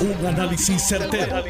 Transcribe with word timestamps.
Un 0.00 0.26
análisis 0.26 0.82
certero, 0.88 1.44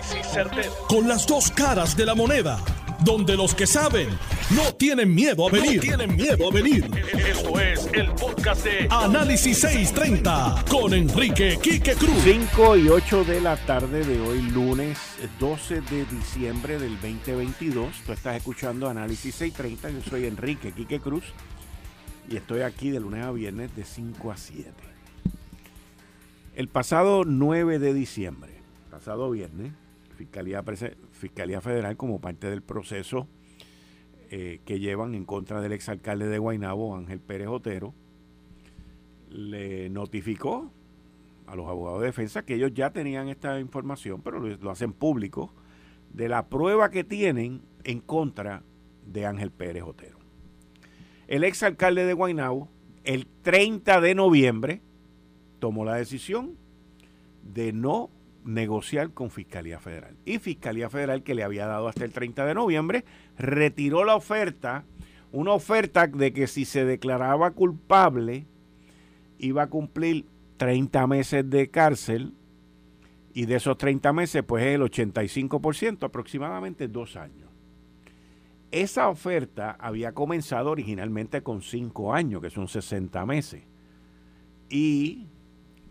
Con 0.88 1.06
las 1.06 1.24
dos 1.24 1.52
caras 1.52 1.96
de 1.96 2.04
la 2.04 2.16
moneda. 2.16 2.58
Donde 3.04 3.36
los 3.36 3.54
que 3.54 3.64
saben 3.64 4.08
no 4.50 4.74
tienen 4.74 5.14
miedo 5.14 5.46
a 5.46 5.52
venir. 5.52 5.80
tienen 5.80 6.16
miedo 6.16 6.48
a 6.48 6.52
venir. 6.52 6.90
Esto 7.28 7.60
es 7.60 7.88
el 7.92 8.10
podcast 8.10 8.64
de 8.64 8.88
Análisis 8.90 9.56
630 9.60 10.64
con 10.68 10.92
Enrique 10.92 11.60
Quique 11.62 11.94
Cruz. 11.94 12.22
5 12.24 12.76
y 12.76 12.88
8 12.88 13.22
de 13.24 13.40
la 13.40 13.56
tarde 13.56 14.04
de 14.04 14.20
hoy, 14.20 14.42
lunes 14.50 14.98
12 15.38 15.82
de 15.82 16.04
diciembre 16.06 16.80
del 16.80 16.94
2022. 17.00 17.94
Tú 18.04 18.12
estás 18.12 18.36
escuchando 18.36 18.88
Análisis 18.88 19.32
630. 19.36 19.90
Yo 19.90 20.10
soy 20.10 20.26
Enrique 20.26 20.72
Quique 20.72 20.98
Cruz 20.98 21.24
y 22.28 22.36
estoy 22.36 22.62
aquí 22.62 22.90
de 22.90 22.98
lunes 22.98 23.24
a 23.24 23.30
viernes 23.30 23.74
de 23.76 23.84
5 23.84 24.32
a 24.32 24.36
7. 24.36 24.70
El 26.60 26.68
pasado 26.68 27.24
9 27.24 27.78
de 27.78 27.94
diciembre, 27.94 28.52
pasado 28.90 29.30
viernes, 29.30 29.72
Fiscalía, 30.18 30.62
Federal, 31.62 31.96
como 31.96 32.20
parte 32.20 32.50
del 32.50 32.60
proceso 32.60 33.26
eh, 34.28 34.60
que 34.66 34.78
llevan 34.78 35.14
en 35.14 35.24
contra 35.24 35.62
del 35.62 35.72
exalcalde 35.72 36.26
de 36.26 36.36
Guaynabo, 36.36 36.94
Ángel 36.94 37.18
Pérez 37.18 37.48
Otero, 37.48 37.94
le 39.30 39.88
notificó 39.88 40.70
a 41.46 41.56
los 41.56 41.66
abogados 41.66 42.00
de 42.00 42.08
defensa 42.08 42.44
que 42.44 42.56
ellos 42.56 42.74
ya 42.74 42.90
tenían 42.90 43.28
esta 43.28 43.58
información, 43.58 44.20
pero 44.20 44.38
lo, 44.38 44.54
lo 44.54 44.70
hacen 44.70 44.92
público, 44.92 45.54
de 46.12 46.28
la 46.28 46.50
prueba 46.50 46.90
que 46.90 47.04
tienen 47.04 47.62
en 47.84 48.00
contra 48.00 48.64
de 49.06 49.24
Ángel 49.24 49.50
Pérez 49.50 49.84
Otero. 49.84 50.18
El 51.26 51.42
exalcalde 51.42 52.04
de 52.04 52.12
Guaynabo, 52.12 52.68
el 53.04 53.26
30 53.44 54.02
de 54.02 54.14
noviembre, 54.14 54.82
tomó 55.60 55.84
la 55.84 55.94
decisión 55.94 56.56
de 57.42 57.72
no 57.72 58.10
negociar 58.44 59.12
con 59.12 59.30
Fiscalía 59.30 59.78
Federal. 59.78 60.16
Y 60.24 60.38
Fiscalía 60.38 60.90
Federal, 60.90 61.22
que 61.22 61.34
le 61.34 61.44
había 61.44 61.66
dado 61.66 61.88
hasta 61.88 62.04
el 62.04 62.12
30 62.12 62.44
de 62.46 62.54
noviembre, 62.54 63.04
retiró 63.38 64.04
la 64.04 64.16
oferta, 64.16 64.84
una 65.32 65.52
oferta 65.52 66.06
de 66.06 66.32
que 66.32 66.46
si 66.46 66.64
se 66.64 66.84
declaraba 66.84 67.52
culpable, 67.52 68.46
iba 69.38 69.62
a 69.62 69.66
cumplir 69.68 70.26
30 70.56 71.06
meses 71.06 71.48
de 71.48 71.70
cárcel 71.70 72.34
y 73.32 73.46
de 73.46 73.56
esos 73.56 73.78
30 73.78 74.12
meses, 74.12 74.42
pues 74.42 74.64
es 74.64 74.74
el 74.74 74.82
85%, 74.82 76.04
aproximadamente 76.04 76.88
dos 76.88 77.16
años. 77.16 77.48
Esa 78.70 79.08
oferta 79.08 79.76
había 79.80 80.12
comenzado 80.12 80.70
originalmente 80.70 81.42
con 81.42 81.62
5 81.62 82.14
años, 82.14 82.40
que 82.40 82.50
son 82.50 82.68
60 82.68 83.26
meses. 83.26 83.62
Y 84.68 85.26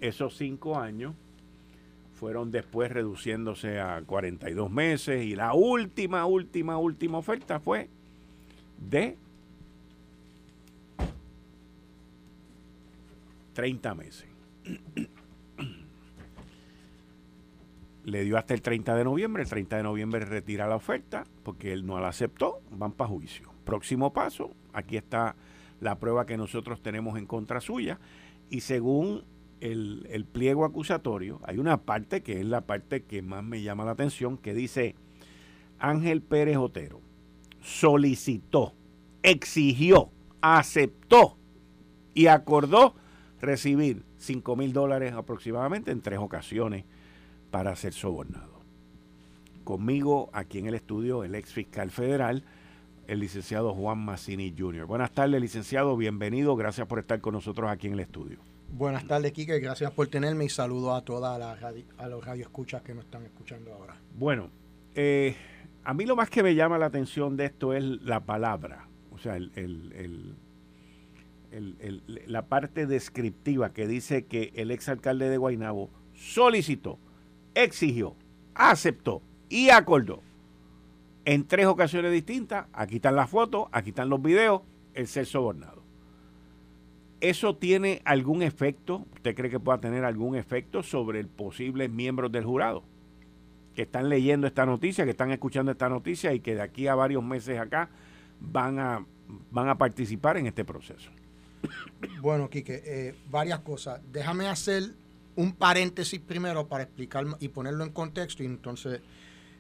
esos 0.01 0.37
cinco 0.37 0.77
años 0.79 1.13
fueron 2.19 2.51
después 2.51 2.91
reduciéndose 2.91 3.79
a 3.79 4.01
42 4.01 4.69
meses 4.69 5.23
y 5.23 5.35
la 5.35 5.53
última, 5.53 6.25
última, 6.25 6.77
última 6.77 7.17
oferta 7.17 7.59
fue 7.61 7.87
de 8.77 9.17
30 13.53 13.95
meses. 13.95 14.25
Le 18.05 18.23
dio 18.23 18.37
hasta 18.37 18.53
el 18.53 18.61
30 18.61 18.95
de 18.95 19.03
noviembre, 19.03 19.43
el 19.43 19.49
30 19.49 19.77
de 19.77 19.83
noviembre 19.83 20.25
retira 20.25 20.67
la 20.67 20.75
oferta 20.75 21.25
porque 21.43 21.71
él 21.71 21.85
no 21.85 21.99
la 21.99 22.09
aceptó, 22.09 22.61
van 22.71 22.91
para 22.91 23.09
juicio. 23.09 23.49
Próximo 23.65 24.11
paso, 24.11 24.51
aquí 24.73 24.97
está 24.97 25.35
la 25.79 25.99
prueba 25.99 26.25
que 26.25 26.35
nosotros 26.37 26.81
tenemos 26.81 27.17
en 27.17 27.25
contra 27.25 27.61
suya 27.61 27.99
y 28.49 28.61
según 28.61 29.23
el, 29.61 30.25
pliego 30.31 30.65
acusatorio, 30.65 31.39
hay 31.43 31.57
una 31.57 31.77
parte 31.77 32.21
que 32.21 32.39
es 32.39 32.45
la 32.45 32.61
parte 32.61 33.03
que 33.03 33.21
más 33.21 33.43
me 33.43 33.61
llama 33.61 33.85
la 33.85 33.91
atención, 33.91 34.37
que 34.37 34.53
dice 34.53 34.95
Ángel 35.79 36.21
Pérez 36.21 36.57
Otero 36.57 37.01
solicitó, 37.61 38.73
exigió, 39.23 40.09
aceptó 40.41 41.37
y 42.13 42.27
acordó 42.27 42.95
recibir 43.41 44.03
5 44.17 44.55
mil 44.55 44.73
dólares 44.73 45.13
aproximadamente 45.13 45.91
en 45.91 46.01
tres 46.01 46.19
ocasiones 46.19 46.85
para 47.51 47.75
ser 47.75 47.93
sobornado. 47.93 48.59
Conmigo 49.63 50.29
aquí 50.33 50.59
en 50.59 50.67
el 50.67 50.73
estudio 50.73 51.23
el 51.23 51.35
ex 51.35 51.53
fiscal 51.53 51.91
federal, 51.91 52.43
el 53.07 53.19
licenciado 53.19 53.73
Juan 53.73 53.99
Massini 53.99 54.53
Jr. 54.57 54.85
Buenas 54.85 55.11
tardes, 55.11 55.41
licenciado, 55.41 55.97
bienvenido, 55.97 56.55
gracias 56.55 56.87
por 56.87 56.99
estar 56.99 57.21
con 57.21 57.33
nosotros 57.33 57.69
aquí 57.69 57.87
en 57.87 57.93
el 57.93 57.99
estudio. 58.01 58.39
Buenas 58.71 59.05
tardes, 59.07 59.31
Kike. 59.33 59.59
Gracias 59.59 59.91
por 59.91 60.07
tenerme 60.07 60.45
y 60.45 60.49
saludo 60.49 60.93
a 60.93 61.01
todas 61.01 61.37
las 61.39 61.59
radio, 61.59 61.83
a 61.97 62.07
los 62.07 62.23
radioescuchas 62.23 62.81
que 62.81 62.93
nos 62.93 63.05
están 63.05 63.25
escuchando 63.25 63.73
ahora. 63.73 63.97
Bueno, 64.17 64.49
eh, 64.95 65.35
a 65.83 65.93
mí 65.93 66.05
lo 66.05 66.15
más 66.15 66.29
que 66.29 66.43
me 66.43 66.55
llama 66.55 66.77
la 66.77 66.85
atención 66.87 67.35
de 67.35 67.45
esto 67.45 67.73
es 67.73 67.83
la 67.83 68.21
palabra, 68.21 68.87
o 69.11 69.17
sea, 69.17 69.37
la 72.27 72.45
parte 72.45 72.85
descriptiva 72.85 73.73
que 73.73 73.87
dice 73.87 74.25
que 74.25 74.51
el 74.55 74.71
exalcalde 74.71 75.29
de 75.29 75.37
Guaynabo 75.37 75.89
solicitó, 76.13 76.99
exigió, 77.55 78.15
aceptó 78.53 79.21
y 79.49 79.69
acordó 79.69 80.21
en 81.25 81.47
tres 81.47 81.65
ocasiones 81.65 82.11
distintas. 82.11 82.67
Aquí 82.73 82.97
están 82.97 83.15
las 83.15 83.29
fotos, 83.29 83.67
aquí 83.71 83.89
están 83.89 84.09
los 84.09 84.21
videos, 84.21 84.61
el 84.93 85.07
ser 85.07 85.25
sobornado. 85.25 85.78
¿Eso 87.21 87.55
tiene 87.55 88.01
algún 88.05 88.41
efecto? 88.41 89.05
¿Usted 89.13 89.35
cree 89.35 89.51
que 89.51 89.59
pueda 89.59 89.79
tener 89.79 90.05
algún 90.05 90.35
efecto 90.35 90.83
sobre 90.83 91.19
el 91.19 91.27
posibles 91.27 91.89
miembros 91.89 92.31
del 92.31 92.45
jurado 92.45 92.83
que 93.75 93.83
están 93.83 94.09
leyendo 94.09 94.47
esta 94.47 94.65
noticia, 94.65 95.05
que 95.05 95.11
están 95.11 95.31
escuchando 95.31 95.71
esta 95.71 95.89
noticia 95.89 96.33
y 96.33 96.39
que 96.39 96.55
de 96.55 96.61
aquí 96.61 96.87
a 96.87 96.95
varios 96.95 97.23
meses 97.23 97.59
acá 97.59 97.89
van 98.39 98.79
a, 98.79 99.05
van 99.51 99.69
a 99.69 99.77
participar 99.77 100.37
en 100.37 100.47
este 100.47 100.65
proceso? 100.65 101.09
Bueno, 102.21 102.49
Quique, 102.49 102.81
eh, 102.85 103.15
varias 103.29 103.59
cosas. 103.59 104.01
Déjame 104.11 104.47
hacer 104.47 104.95
un 105.35 105.53
paréntesis 105.53 106.19
primero 106.19 106.67
para 106.67 106.83
explicar 106.83 107.25
y 107.39 107.49
ponerlo 107.49 107.83
en 107.83 107.91
contexto. 107.91 108.43
Y 108.43 108.45
entonces, 108.45 109.01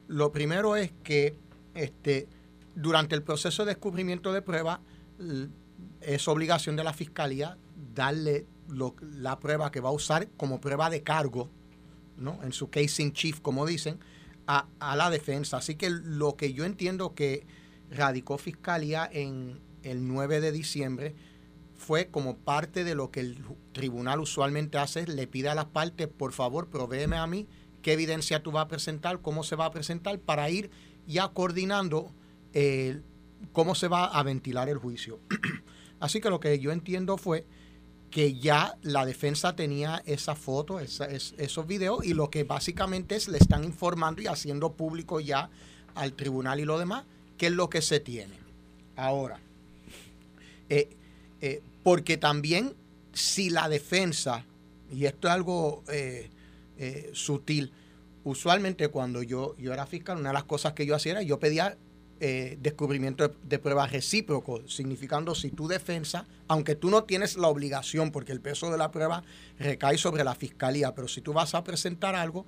lo 0.07 0.31
primero 0.31 0.75
es 0.75 0.91
que 1.03 1.35
este, 1.73 2.27
durante 2.75 3.15
el 3.15 3.23
proceso 3.23 3.63
de 3.65 3.73
descubrimiento 3.73 4.33
de 4.33 4.41
prueba, 4.41 4.81
es 6.01 6.27
obligación 6.27 6.75
de 6.75 6.83
la 6.83 6.93
fiscalía 6.93 7.57
darle 7.93 8.45
la 9.01 9.39
prueba 9.39 9.71
que 9.71 9.79
va 9.79 9.89
a 9.89 9.93
usar 9.93 10.29
como 10.37 10.61
prueba 10.61 10.89
de 10.89 11.03
cargo, 11.03 11.49
¿no? 12.17 12.39
en 12.43 12.53
su 12.53 12.69
case 12.69 13.01
in 13.01 13.13
chief, 13.13 13.39
como 13.39 13.65
dicen, 13.65 13.99
a, 14.47 14.95
la 14.95 15.09
defensa. 15.09 15.57
Así 15.57 15.75
que 15.75 15.89
lo 15.89 16.35
que 16.35 16.53
yo 16.53 16.65
entiendo 16.65 17.13
que 17.13 17.45
radicó 17.91 18.37
fiscalía 18.37 19.07
en 19.11 19.59
el 19.83 20.07
9 20.07 20.41
de 20.41 20.51
diciembre 20.51 21.15
fue 21.75 22.07
como 22.07 22.37
parte 22.37 22.83
de 22.83 22.95
lo 22.95 23.11
que 23.11 23.21
el 23.21 23.43
tribunal 23.71 24.19
usualmente 24.19 24.77
hace, 24.77 25.07
le 25.07 25.27
pide 25.27 25.49
a 25.49 25.55
las 25.55 25.65
partes, 25.65 26.07
por 26.07 26.33
favor, 26.33 26.67
provéeme 26.67 27.17
a 27.17 27.25
mí 27.27 27.47
qué 27.81 27.93
evidencia 27.93 28.43
tú 28.43 28.51
vas 28.51 28.65
a 28.65 28.67
presentar, 28.67 29.21
cómo 29.21 29.43
se 29.43 29.55
va 29.55 29.65
a 29.65 29.71
presentar, 29.71 30.19
para 30.19 30.49
ir 30.49 30.69
ya 31.07 31.29
coordinando 31.29 32.11
eh, 32.53 33.01
cómo 33.53 33.75
se 33.75 33.87
va 33.87 34.05
a 34.05 34.23
ventilar 34.23 34.67
el 34.67 34.77
juicio. 34.77 35.19
Así 35.99 36.21
que 36.21 36.29
lo 36.29 36.39
que 36.39 36.59
yo 36.59 36.71
entiendo 36.71 37.17
fue 37.17 37.45
que 38.09 38.33
ya 38.33 38.75
la 38.81 39.05
defensa 39.05 39.55
tenía 39.55 40.01
esa 40.05 40.35
foto, 40.35 40.79
esos 40.79 41.67
videos, 41.67 42.05
y 42.05 42.13
lo 42.13 42.29
que 42.29 42.43
básicamente 42.43 43.15
es 43.15 43.27
le 43.27 43.37
están 43.37 43.63
informando 43.63 44.21
y 44.21 44.27
haciendo 44.27 44.73
público 44.73 45.19
ya 45.19 45.49
al 45.95 46.13
tribunal 46.13 46.59
y 46.59 46.65
lo 46.65 46.79
demás, 46.79 47.05
qué 47.37 47.47
es 47.47 47.53
lo 47.53 47.69
que 47.69 47.81
se 47.81 47.99
tiene. 47.99 48.35
Ahora, 48.95 49.39
eh, 50.69 50.89
eh, 51.41 51.61
porque 51.83 52.17
también 52.17 52.73
si 53.13 53.49
la 53.49 53.69
defensa, 53.69 54.45
y 54.91 55.05
esto 55.05 55.27
es 55.27 55.33
algo 55.33 55.83
eh, 55.87 56.29
sutil, 57.13 57.71
usualmente 58.23 58.87
cuando 58.89 59.21
yo, 59.23 59.55
yo 59.57 59.73
era 59.73 59.85
fiscal, 59.85 60.17
una 60.17 60.29
de 60.29 60.33
las 60.33 60.43
cosas 60.43 60.73
que 60.73 60.85
yo 60.85 60.95
hacía 60.95 61.13
era, 61.13 61.21
yo 61.21 61.39
pedía 61.39 61.77
eh, 62.21 62.57
descubrimiento 62.59 63.33
de, 63.43 63.59
pruebas 63.59 63.93
recíproco, 63.93 64.67
significando 64.67 65.33
si 65.35 65.51
tu 65.51 65.69
defensa, 65.69 66.27
aunque 66.49 66.75
tú 66.75 66.89
no 66.89 67.05
tienes 67.05 67.37
la 67.37 67.47
obligación, 67.47 68.11
porque 68.11 68.33
el 68.33 68.41
peso 68.41 68.69
de 68.69 68.77
la 68.77 68.91
prueba 68.91 69.23
recae 69.57 69.97
sobre 69.97 70.25
la 70.25 70.35
fiscalía, 70.35 70.93
pero 70.93 71.07
si 71.07 71.21
tú 71.21 71.31
vas 71.31 71.55
a 71.55 71.63
presentar 71.63 72.15
algo 72.15 72.45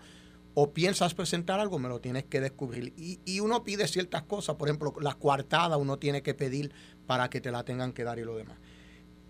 o 0.53 0.73
piensas 0.73 1.13
presentar 1.13 1.62
algo, 1.62 1.79
me 1.79 1.88
lo 1.88 2.01
tienes 2.01 2.25
que 2.25 2.41
descubrir. 2.41 2.94
Y, 2.97 3.39
uno 3.39 3.63
pide 3.63 3.88
ciertas 3.88 4.23
cosas, 4.23 4.57
por 4.57 4.68
ejemplo, 4.68 4.94
la 5.00 5.13
coartada 5.13 5.77
uno 5.77 5.97
tiene 5.97 6.21
que 6.21 6.33
pedir 6.33 6.74
para 7.07 7.29
que 7.29 7.39
te 7.39 7.50
la 7.51 7.63
tengan 7.63 7.94
que 7.94 8.03
dar 8.03 8.19
y 8.19 8.25
lo 8.25 8.35
demás. 8.35 8.57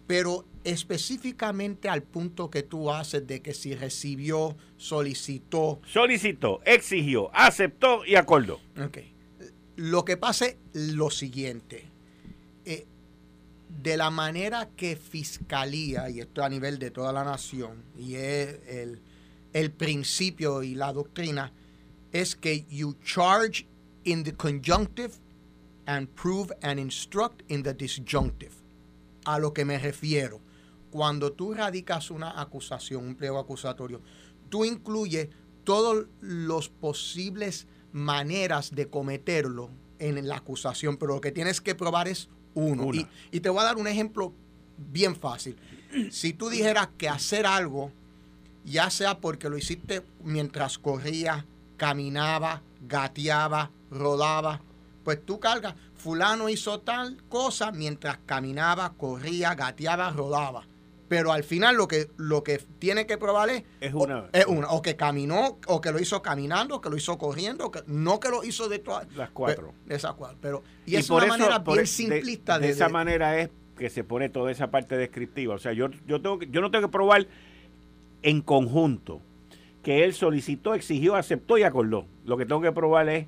Pero 0.08 0.46
específicamente 0.64 1.88
al 1.88 2.02
punto 2.02 2.50
que 2.50 2.64
tú 2.64 2.92
haces 2.92 3.28
de 3.28 3.44
que 3.44 3.54
si 3.54 3.76
recibió, 3.76 4.58
solicitó. 4.78 5.80
Solicitó, 5.86 6.62
exigió, 6.66 7.30
aceptó 7.34 8.04
y 8.06 8.16
acordó. 8.16 8.60
Ok. 8.84 8.98
Lo 9.82 10.06
que 10.06 10.16
pasa 10.16 10.46
es 10.46 10.58
lo 10.74 11.10
siguiente. 11.10 11.86
Eh, 12.66 12.86
de 13.82 13.98
la 13.98 14.12
manera 14.12 14.70
que 14.78 14.96
Fiscalía, 14.96 16.08
y 16.08 16.20
esto 16.20 16.44
a 16.44 16.50
nivel 16.50 16.78
de 16.78 16.92
toda 16.92 17.12
la 17.12 17.24
nación, 17.24 17.84
y 17.98 18.14
es 18.14 18.60
el, 18.68 19.02
el 19.54 19.72
principio 19.72 20.62
y 20.62 20.76
la 20.76 20.94
doctrina 20.94 21.52
es 22.12 22.36
que 22.36 22.64
you 22.70 22.96
charge 23.04 23.66
in 24.04 24.24
the 24.24 24.34
conjunctive 24.34 25.14
and 25.88 26.08
prove 26.10 26.52
and 26.62 26.80
instruct 26.80 27.42
in 27.50 27.64
the 27.64 27.74
disjunctive. 27.74 28.54
A 29.26 29.40
lo 29.40 29.52
que 29.52 29.66
me 29.66 29.80
refiero, 29.80 30.42
cuando 30.92 31.32
tú 31.32 31.56
radicas 31.56 32.12
una 32.12 32.40
acusación, 32.40 33.04
un 33.04 33.16
pliego 33.16 33.40
acusatorio, 33.40 34.00
tú 34.48 34.64
incluyes 34.64 35.30
todas 35.64 36.06
las 36.22 36.70
posibles 36.70 37.66
maneras 37.94 38.74
de 38.76 38.88
cometerlo 38.88 39.70
en 40.00 40.28
la 40.28 40.38
acusación, 40.38 40.98
pero 40.98 41.16
lo 41.16 41.22
que 41.22 41.32
tienes 41.32 41.62
que 41.62 41.76
probar 41.76 42.08
es 42.08 42.30
uno. 42.54 42.94
Y, 42.94 43.08
y, 43.32 43.40
te 43.40 43.50
voy 43.50 43.62
a 43.62 43.66
dar 43.66 43.78
un 43.78 43.88
ejemplo 43.88 44.34
bien 44.78 45.16
fácil. 45.16 45.56
Si 46.10 46.34
tú 46.34 46.50
dijeras 46.50 46.90
que 46.98 47.10
hacer 47.10 47.46
algo, 47.46 47.92
ya 48.66 48.90
sea 48.90 49.20
porque 49.20 49.50
lo 49.50 49.58
hiciste 49.58 50.04
mientras 50.24 50.78
corría, 50.78 51.46
caminaba, 51.78 52.62
gateaba, 52.88 53.72
rodaba, 53.90 54.62
pues 55.04 55.26
tú 55.26 55.40
cargas, 55.40 55.76
fulano 55.96 56.50
hizo 56.50 56.80
tal 56.80 57.18
cosa 57.30 57.72
mientras 57.72 58.20
caminaba, 58.26 58.94
corría, 58.94 59.56
gateaba, 59.56 60.12
rodaba. 60.12 60.66
Pero 61.12 61.34
al 61.34 61.44
final 61.44 61.76
lo 61.76 61.90
que, 61.90 62.08
lo 62.16 62.42
que 62.42 62.62
tiene 62.80 63.06
que 63.06 63.18
probar 63.18 63.50
es, 63.50 63.94
una, 63.94 64.20
o, 64.20 64.30
es 64.32 64.46
una, 64.46 64.70
o 64.70 64.82
que 64.82 64.96
caminó, 64.96 65.58
o 65.68 65.82
que 65.82 65.92
lo 65.92 66.00
hizo 66.00 66.22
caminando, 66.22 66.78
o 66.78 66.80
que 66.80 66.90
lo 66.90 66.96
hizo 66.96 67.18
corriendo, 67.18 67.70
que, 67.70 67.82
no 67.86 68.22
que 68.22 68.30
lo 68.30 68.46
hizo 68.46 68.70
de 68.70 68.80
todas 68.80 69.14
las 69.18 69.30
cuatro. 69.32 69.74
De 69.86 69.96
esas 69.96 70.14
cuatro. 70.14 70.38
Pero, 70.40 70.64
y, 70.86 70.96
es 70.96 71.10
una 71.10 71.26
manera 71.26 71.60
bien 71.60 71.86
simplista 71.86 72.60
de, 72.60 72.68
de, 72.68 72.72
esa 72.72 72.88
manera 72.88 73.38
es 73.38 73.50
que 73.78 73.90
se 73.90 74.06
pone 74.06 74.30
toda 74.30 74.52
esa 74.52 74.72
parte 74.72 74.96
descriptiva. 74.96 75.54
O 75.54 75.60
sea, 75.60 75.74
yo, 75.74 75.90
yo, 76.08 76.22
tengo, 76.22 76.42
yo 76.44 76.62
no 76.62 76.72
tengo 76.72 76.88
que 76.88 76.92
probar 76.94 77.28
en 78.22 78.42
conjunto 78.42 79.20
que 79.84 80.06
él 80.06 80.14
solicitó, 80.14 80.76
exigió, 80.76 81.16
aceptó 81.16 81.58
y 81.58 81.64
acordó. 81.64 82.06
Lo 82.24 82.38
que 82.38 82.46
tengo 82.46 82.62
que 82.62 82.72
probar 82.72 83.10
es 83.10 83.28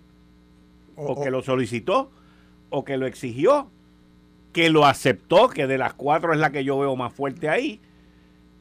o, 0.95 1.21
que 1.21 1.31
lo 1.31 1.41
solicitó, 1.41 2.12
o 2.69 2.85
que 2.85 2.95
lo 2.95 3.07
exigió, 3.07 3.69
que 4.54 4.70
lo 4.70 4.86
aceptó, 4.86 5.50
que 5.50 5.68
de 5.68 5.78
las 5.78 5.94
cuatro 5.96 6.32
es 6.32 6.40
la 6.40 6.52
que 6.52 6.64
yo 6.64 6.78
veo 6.78 6.96
más 6.96 7.12
fuerte 7.12 7.50
ahí, 7.50 7.82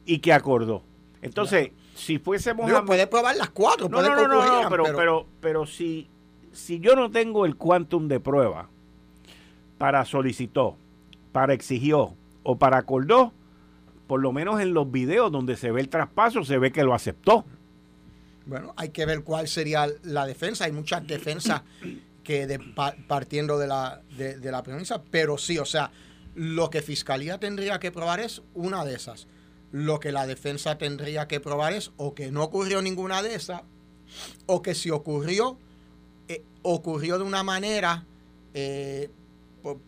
y 0.05 0.19
que 0.19 0.33
acordó. 0.33 0.83
Entonces, 1.21 1.71
si 1.95 2.17
fuésemos 2.17 2.69
no, 2.69 2.83
puede 2.83 3.07
probar 3.07 3.37
las 3.37 3.49
cuatro, 3.51 3.87
no, 3.87 4.01
no, 4.01 4.15
no, 4.15 4.27
no, 4.27 4.69
pero, 4.69 4.83
pero, 4.95 5.25
pero, 5.39 5.65
si, 5.65 6.09
si 6.51 6.79
yo 6.79 6.95
no 6.95 7.11
tengo 7.11 7.45
el 7.45 7.55
quantum 7.55 8.07
de 8.07 8.19
prueba 8.19 8.67
para 9.77 10.03
solicitó, 10.03 10.75
para 11.31 11.53
exigió 11.53 12.15
o 12.41 12.57
para 12.57 12.77
acordó, 12.77 13.31
por 14.07 14.19
lo 14.19 14.33
menos 14.33 14.59
en 14.59 14.73
los 14.73 14.91
videos 14.91 15.31
donde 15.31 15.55
se 15.55 15.71
ve 15.71 15.81
el 15.81 15.89
traspaso, 15.89 16.43
se 16.43 16.57
ve 16.57 16.71
que 16.71 16.83
lo 16.83 16.93
aceptó. 16.93 17.45
Bueno, 18.45 18.73
hay 18.75 18.89
que 18.89 19.05
ver 19.05 19.23
cuál 19.23 19.47
sería 19.47 19.87
la 20.03 20.25
defensa. 20.25 20.65
Hay 20.65 20.73
muchas 20.73 21.07
defensas 21.07 21.61
que 22.23 22.59
partiendo 23.07 23.57
de 23.57 23.67
la, 23.67 24.01
de, 24.17 24.51
la 24.51 24.63
premisa, 24.63 25.03
pero 25.11 25.37
sí, 25.37 25.57
o 25.57 25.65
sea, 25.65 25.91
lo 26.35 26.69
que 26.69 26.81
Fiscalía 26.81 27.37
tendría 27.37 27.79
que 27.79 27.91
probar 27.91 28.19
es 28.19 28.41
una 28.53 28.85
de 28.85 28.95
esas. 28.95 29.27
Lo 29.71 29.99
que 29.99 30.11
la 30.11 30.25
defensa 30.25 30.77
tendría 30.77 31.27
que 31.27 31.39
probar 31.39 31.73
es 31.73 31.91
o 31.97 32.13
que 32.13 32.31
no 32.31 32.43
ocurrió 32.43 32.81
ninguna 32.81 33.21
de 33.23 33.35
esas, 33.35 33.61
o 34.45 34.61
que 34.61 34.75
si 34.75 34.89
ocurrió, 34.89 35.57
eh, 36.27 36.43
ocurrió 36.61 37.17
de 37.17 37.23
una 37.23 37.43
manera, 37.43 38.05
eh, 38.53 39.09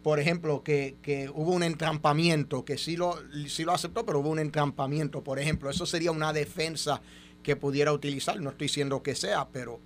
por, 0.04 0.20
ejemplo, 0.20 0.64
que, 0.64 0.98
que, 1.02 1.30
hubo 1.30 1.52
un 1.52 1.64
entrampamiento, 1.64 2.66
que 2.66 2.78
sí 2.78 2.98
lo, 2.98 3.18
sí 3.48 3.64
lo 3.64 3.74
aceptó, 3.74 4.06
pero 4.06 4.20
hubo 4.20 4.30
un 4.30 4.40
entrampamiento, 4.40 5.24
por 5.24 5.40
ejemplo. 5.40 5.70
Eso 5.70 5.86
sería 5.86 6.12
una 6.12 6.34
defensa 6.34 7.02
que 7.44 7.56
pudiera 7.56 7.94
utilizar. 7.94 8.40
No 8.42 8.50
estoy 8.50 8.66
diciendo 8.68 9.04
que 9.04 9.16
sea, 9.16 9.48
pero, 9.50 9.80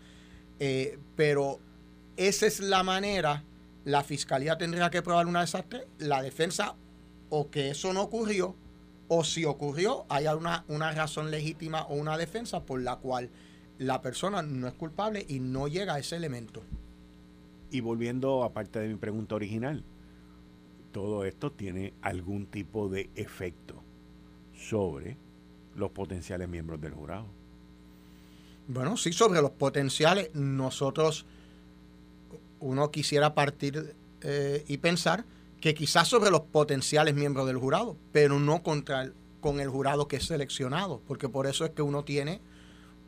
eh, 0.60 0.98
pero 1.16 1.60
esa 2.20 2.48
es 2.48 2.60
la 2.60 2.84
manera, 2.84 3.44
la 3.86 4.04
fiscalía 4.04 4.58
tendría 4.58 4.90
que 4.90 5.02
probar 5.02 5.26
una 5.26 5.40
de 5.40 5.46
esas 5.46 5.64
tres, 5.70 5.86
la 6.00 6.22
defensa 6.22 6.76
o 7.30 7.50
que 7.50 7.70
eso 7.70 7.94
no 7.94 8.02
ocurrió, 8.02 8.56
o 9.08 9.24
si 9.24 9.46
ocurrió, 9.46 10.06
hay 10.10 10.28
una, 10.28 10.66
una 10.68 10.92
razón 10.92 11.32
legítima 11.32 11.84
o 11.84 11.96
una 11.96 12.18
defensa 12.18 12.66
por 12.66 12.82
la 12.82 12.98
cual 12.98 13.30
la 13.78 14.02
persona 14.02 14.42
no 14.42 14.68
es 14.68 14.74
culpable 14.74 15.26
y 15.30 15.40
no 15.40 15.70
llega 15.70 15.94
a 15.94 16.00
ese 16.00 16.18
elemento. 16.18 16.62
Y 17.72 17.80
volviendo 17.80 18.44
a 18.44 18.52
parte 18.52 18.80
de 18.80 18.90
mi 18.90 18.96
pregunta 18.96 19.36
original, 19.36 19.86
todo 20.92 21.24
esto 21.24 21.54
tiene 21.54 21.94
algún 22.02 22.48
tipo 22.48 22.90
de 22.90 23.10
efecto 23.16 23.82
sobre 24.54 25.16
los 25.76 25.92
potenciales 25.92 26.50
miembros 26.50 26.82
del 26.82 26.94
jurado. 26.94 27.28
Bueno, 28.68 28.98
sí, 28.98 29.14
sobre 29.14 29.42
los 29.42 29.52
potenciales, 29.52 30.36
nosotros 30.36 31.26
uno 32.60 32.92
quisiera 32.92 33.34
partir 33.34 33.96
eh, 34.22 34.64
y 34.68 34.78
pensar 34.78 35.26
que 35.62 35.74
quizás 35.74 36.08
sobre 36.08 36.32
los 36.32 36.42
potenciales 36.42 37.16
miembros 37.16 37.48
del 37.48 37.58
jurado, 37.58 37.98
pero 38.12 38.40
no 38.40 38.64
contra 38.64 39.12
con 39.42 39.60
el 39.60 39.70
jurado 39.70 40.08
que 40.08 40.18
es 40.18 40.26
seleccionado, 40.26 41.02
porque 41.08 41.30
por 41.30 41.48
eso 41.48 41.66
es 41.66 41.72
que 41.72 41.82
uno 41.82 42.04
tiene 42.04 42.42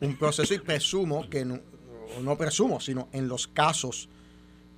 un 0.00 0.16
proceso 0.16 0.54
y 0.54 0.58
presumo 0.58 1.28
que 1.28 1.44
no, 1.44 1.60
no 2.22 2.36
presumo, 2.36 2.80
sino 2.80 3.08
en 3.12 3.28
los 3.28 3.46
casos 3.46 4.08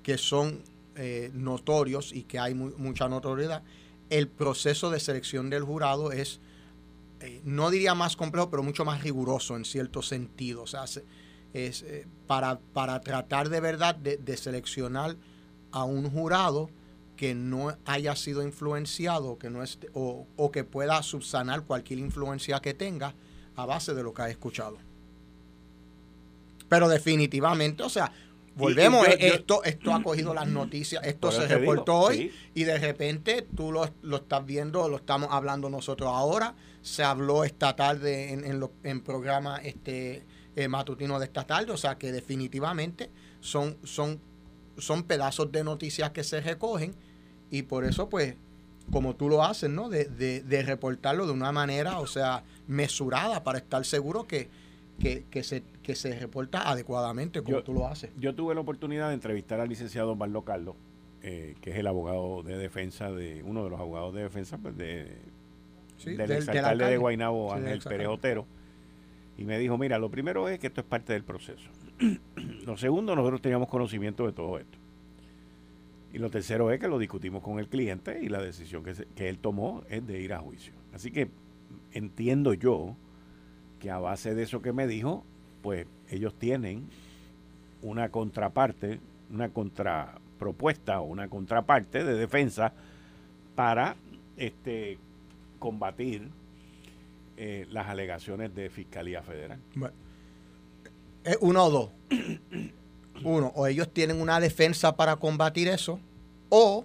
que 0.02 0.18
son 0.18 0.62
eh, 0.96 1.30
notorios 1.32 2.12
y 2.12 2.22
que 2.22 2.38
hay 2.38 2.54
mucha 2.54 3.08
notoriedad, 3.08 3.62
el 4.10 4.28
proceso 4.28 4.90
de 4.90 5.00
selección 5.00 5.50
del 5.50 5.64
jurado 5.64 6.12
es, 6.12 6.40
eh, 7.20 7.40
no 7.44 7.70
diría 7.70 7.94
más 7.94 8.16
complejo, 8.16 8.50
pero 8.50 8.62
mucho 8.62 8.84
más 8.84 9.02
riguroso 9.02 9.56
en 9.56 9.64
cierto 9.64 10.02
sentido. 10.02 10.62
O 10.62 10.66
sea, 10.66 10.84
es 11.54 11.82
eh, 11.82 12.06
para, 12.26 12.58
para, 12.58 13.00
tratar 13.00 13.48
de 13.48 13.60
verdad 13.60 13.94
de, 13.94 14.36
seleccionar 14.36 15.16
a 15.70 15.84
un 15.84 16.10
jurado 16.10 16.68
que 17.16 17.34
no 17.34 17.76
haya 17.86 18.16
sido 18.16 18.42
influenciado 18.42 19.38
que 19.38 19.48
no 19.48 19.62
esté, 19.62 19.88
o, 19.94 20.26
o, 20.36 20.50
que 20.50 20.64
pueda 20.64 21.00
subsanar 21.02 21.62
cualquier 21.62 22.00
influencia 22.00 22.60
que 22.60 22.74
tenga 22.74 23.14
a 23.54 23.66
base 23.66 23.94
de 23.94 24.02
lo 24.02 24.12
que 24.12 24.22
ha 24.22 24.28
escuchado. 24.28 24.78
Pero 26.68 26.88
definitivamente, 26.88 27.84
o 27.84 27.88
sea, 27.88 28.10
volvemos, 28.56 29.06
esto, 29.20 29.62
esto 29.62 29.94
ha 29.94 30.02
cogido 30.02 30.34
las 30.34 30.48
noticias, 30.48 31.02
esto 31.06 31.30
se 31.30 31.46
reportó 31.46 31.94
hoy 31.94 32.32
y 32.52 32.64
de 32.64 32.78
repente 32.78 33.46
tú 33.54 33.70
lo, 33.70 33.88
lo, 34.02 34.16
estás 34.16 34.44
viendo, 34.44 34.88
lo 34.88 34.96
estamos 34.96 35.28
hablando 35.30 35.70
nosotros 35.70 36.10
ahora, 36.12 36.56
se 36.82 37.04
habló 37.04 37.44
esta 37.44 37.76
tarde 37.76 38.32
en, 38.32 38.44
en, 38.44 38.58
lo, 38.58 38.72
en 38.82 39.00
programa 39.02 39.58
este 39.58 40.24
eh, 40.56 40.68
matutino 40.68 41.18
de 41.18 41.26
esta 41.26 41.44
tarde. 41.44 41.72
O 41.72 41.76
sea 41.76 41.96
que 41.98 42.12
definitivamente 42.12 43.10
son, 43.40 43.76
son, 43.82 44.20
son 44.78 45.04
pedazos 45.04 45.50
de 45.52 45.64
noticias 45.64 46.10
que 46.10 46.24
se 46.24 46.40
recogen 46.40 46.94
y 47.50 47.62
por 47.62 47.84
eso 47.84 48.08
pues 48.08 48.36
como 48.90 49.16
tú 49.16 49.28
lo 49.28 49.42
haces, 49.42 49.70
¿no? 49.70 49.88
De, 49.88 50.04
de, 50.04 50.62
reportarlo 50.62 51.26
de 51.26 51.32
una 51.32 51.52
manera, 51.52 52.00
o 52.00 52.06
sea, 52.06 52.44
mesurada 52.66 53.42
para 53.42 53.58
estar 53.58 53.84
seguro 53.84 54.24
que, 54.24 54.48
que, 55.00 55.42
se, 55.42 55.62
que 55.82 55.94
se 55.94 56.18
reporta 56.18 56.68
adecuadamente 56.68 57.42
como 57.42 57.62
tú 57.62 57.72
lo 57.72 57.86
haces. 57.86 58.10
Yo 58.18 58.34
tuve 58.34 58.54
la 58.54 58.60
oportunidad 58.60 59.08
de 59.08 59.14
entrevistar 59.14 59.60
al 59.60 59.68
licenciado 59.68 60.16
Barlo 60.16 60.42
Carlos, 60.42 60.76
eh, 61.22 61.54
que 61.62 61.70
es 61.70 61.76
el 61.76 61.86
abogado 61.86 62.42
de 62.42 62.58
defensa 62.58 63.10
de, 63.10 63.42
uno 63.42 63.64
de 63.64 63.70
los 63.70 63.80
abogados 63.80 64.14
de 64.14 64.22
defensa 64.22 64.58
pues, 64.58 64.76
de, 64.76 65.16
del, 66.04 66.30
exalcalde 66.30 66.84
de 66.84 66.96
Guaynabo, 66.98 67.54
Ángel 67.54 67.80
Pérez 67.80 68.08
Otero 68.08 68.46
y 69.36 69.44
me 69.44 69.58
dijo, 69.58 69.76
mira, 69.78 69.98
lo 69.98 70.10
primero 70.10 70.48
es 70.48 70.58
que 70.58 70.68
esto 70.68 70.80
es 70.80 70.86
parte 70.86 71.12
del 71.12 71.24
proceso. 71.24 71.68
lo 72.66 72.76
segundo, 72.76 73.16
nosotros 73.16 73.42
teníamos 73.42 73.68
conocimiento 73.68 74.26
de 74.26 74.32
todo 74.32 74.58
esto. 74.58 74.78
Y 76.12 76.18
lo 76.18 76.30
tercero 76.30 76.70
es 76.70 76.78
que 76.78 76.86
lo 76.86 76.98
discutimos 76.98 77.42
con 77.42 77.58
el 77.58 77.68
cliente 77.68 78.20
y 78.22 78.28
la 78.28 78.40
decisión 78.40 78.84
que, 78.84 78.94
que 79.16 79.28
él 79.28 79.38
tomó 79.38 79.82
es 79.88 80.06
de 80.06 80.20
ir 80.20 80.32
a 80.32 80.38
juicio. 80.38 80.72
Así 80.92 81.10
que 81.10 81.28
entiendo 81.92 82.54
yo 82.54 82.94
que 83.80 83.90
a 83.90 83.98
base 83.98 84.34
de 84.34 84.44
eso 84.44 84.62
que 84.62 84.72
me 84.72 84.86
dijo, 84.86 85.24
pues 85.62 85.86
ellos 86.10 86.34
tienen 86.34 86.88
una 87.82 88.10
contraparte, 88.10 89.00
una 89.30 89.48
contrapropuesta 89.48 91.00
o 91.00 91.04
una 91.04 91.28
contraparte 91.28 92.04
de 92.04 92.14
defensa 92.14 92.72
para 93.54 93.96
este 94.36 94.98
combatir 95.58 96.28
eh, 97.36 97.66
las 97.70 97.88
alegaciones 97.88 98.54
de 98.54 98.70
Fiscalía 98.70 99.22
Federal? 99.22 99.58
uno 101.40 101.64
o 101.64 101.70
dos. 101.70 101.90
Uno, 103.22 103.52
o 103.54 103.66
ellos 103.66 103.88
tienen 103.92 104.20
una 104.20 104.40
defensa 104.40 104.96
para 104.96 105.16
combatir 105.16 105.68
eso, 105.68 106.00
o 106.48 106.84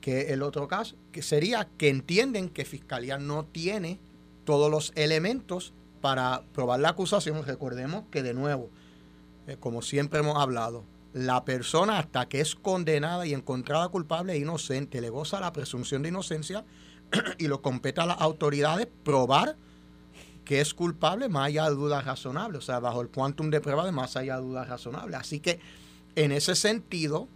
que 0.00 0.32
el 0.32 0.42
otro 0.42 0.68
caso, 0.68 0.96
que 1.10 1.22
sería 1.22 1.68
que 1.78 1.88
entienden 1.88 2.48
que 2.50 2.64
Fiscalía 2.64 3.18
no 3.18 3.44
tiene 3.44 3.98
todos 4.44 4.70
los 4.70 4.92
elementos 4.94 5.72
para 6.00 6.42
probar 6.52 6.80
la 6.80 6.90
acusación. 6.90 7.42
Recordemos 7.44 8.04
que 8.10 8.22
de 8.22 8.34
nuevo, 8.34 8.68
eh, 9.46 9.56
como 9.58 9.80
siempre 9.80 10.20
hemos 10.20 10.36
hablado, 10.36 10.84
la 11.14 11.44
persona 11.44 11.98
hasta 11.98 12.28
que 12.28 12.40
es 12.40 12.54
condenada 12.54 13.26
y 13.26 13.34
encontrada 13.34 13.88
culpable 13.88 14.32
e 14.32 14.38
inocente 14.38 15.00
le 15.00 15.10
goza 15.10 15.40
la 15.40 15.52
presunción 15.52 16.02
de 16.02 16.08
inocencia 16.08 16.64
y 17.38 17.48
lo 17.48 17.62
compete 17.62 18.00
a 18.00 18.06
las 18.06 18.20
autoridades 18.20 18.88
probar 19.04 19.56
que 20.44 20.60
es 20.60 20.74
culpable 20.74 21.28
más 21.28 21.46
allá 21.46 21.70
de 21.70 21.76
dudas 21.76 22.04
razonables, 22.04 22.58
o 22.58 22.62
sea, 22.62 22.80
bajo 22.80 23.00
el 23.00 23.08
quantum 23.08 23.50
de 23.50 23.60
prueba 23.60 23.84
de 23.84 23.92
más 23.92 24.16
allá 24.16 24.36
de 24.36 24.42
dudas 24.42 24.68
razonables. 24.68 25.18
Así 25.18 25.40
que 25.40 25.60
en 26.16 26.32
ese 26.32 26.56
sentido, 26.56 27.28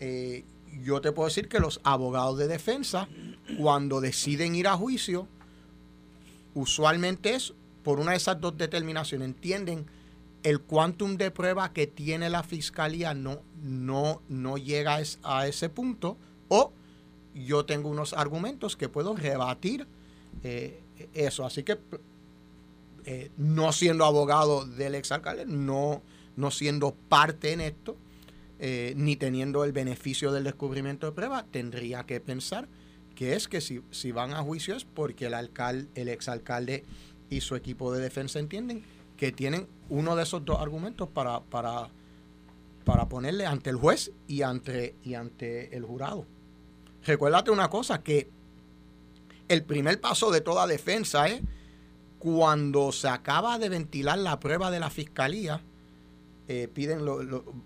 eh, 0.00 0.44
yo 0.82 1.00
te 1.00 1.12
puedo 1.12 1.28
decir 1.28 1.48
que 1.48 1.60
los 1.60 1.80
abogados 1.84 2.38
de 2.38 2.48
defensa, 2.48 3.08
cuando 3.56 4.00
deciden 4.00 4.54
ir 4.54 4.66
a 4.66 4.76
juicio, 4.76 5.28
usualmente 6.54 7.34
es 7.34 7.54
por 7.84 8.00
una 8.00 8.12
de 8.12 8.16
esas 8.16 8.40
dos 8.40 8.58
determinaciones, 8.58 9.26
entienden 9.26 9.86
el 10.42 10.60
quantum 10.60 11.16
de 11.16 11.30
prueba 11.30 11.72
que 11.72 11.86
tiene 11.86 12.30
la 12.30 12.42
fiscalía 12.42 13.14
no, 13.14 13.42
no, 13.62 14.22
no 14.28 14.56
llega 14.56 15.00
a 15.22 15.46
ese 15.46 15.68
punto 15.68 16.16
o 16.48 16.72
yo 17.34 17.64
tengo 17.64 17.88
unos 17.88 18.12
argumentos 18.12 18.76
que 18.76 18.88
puedo 18.88 19.14
rebatir 19.14 19.86
eh, 20.42 20.80
eso. 21.14 21.44
Así 21.44 21.62
que 21.62 21.78
eh, 23.04 23.30
no 23.36 23.72
siendo 23.72 24.04
abogado 24.04 24.66
del 24.66 24.94
exalcalde, 24.94 25.46
no, 25.46 26.02
no 26.36 26.50
siendo 26.50 26.94
parte 27.08 27.52
en 27.52 27.60
esto, 27.60 27.96
eh, 28.58 28.92
ni 28.96 29.16
teniendo 29.16 29.64
el 29.64 29.72
beneficio 29.72 30.32
del 30.32 30.44
descubrimiento 30.44 31.06
de 31.06 31.12
prueba, 31.12 31.46
tendría 31.50 32.04
que 32.04 32.20
pensar 32.20 32.68
que 33.14 33.34
es 33.34 33.48
que 33.48 33.60
si, 33.60 33.82
si 33.90 34.12
van 34.12 34.32
a 34.32 34.42
juicio 34.42 34.74
es 34.76 34.84
porque 34.84 35.26
el 35.26 35.34
alcalde, 35.34 35.88
el 35.94 36.08
exalcalde 36.08 36.84
y 37.30 37.40
su 37.40 37.56
equipo 37.56 37.92
de 37.92 38.02
defensa 38.02 38.38
entienden 38.38 38.84
que 39.16 39.32
tienen 39.32 39.66
uno 39.88 40.16
de 40.16 40.22
esos 40.24 40.44
dos 40.44 40.60
argumentos 40.60 41.08
para, 41.08 41.40
para, 41.40 41.88
para 42.84 43.08
ponerle 43.08 43.46
ante 43.46 43.70
el 43.70 43.76
juez 43.76 44.12
y 44.26 44.42
ante, 44.42 44.94
y 45.04 45.14
ante 45.14 45.74
el 45.76 45.84
jurado. 45.84 46.26
Recuérdate 47.04 47.50
una 47.50 47.68
cosa, 47.68 48.02
que 48.02 48.30
el 49.48 49.64
primer 49.64 50.00
paso 50.00 50.30
de 50.30 50.40
toda 50.40 50.66
defensa 50.66 51.26
es 51.26 51.40
cuando 52.18 52.92
se 52.92 53.08
acaba 53.08 53.58
de 53.58 53.68
ventilar 53.68 54.18
la 54.18 54.38
prueba 54.38 54.70
de 54.70 54.78
la 54.78 54.90
fiscalía, 54.90 55.62
eh, 56.48 56.68
piden 56.72 57.00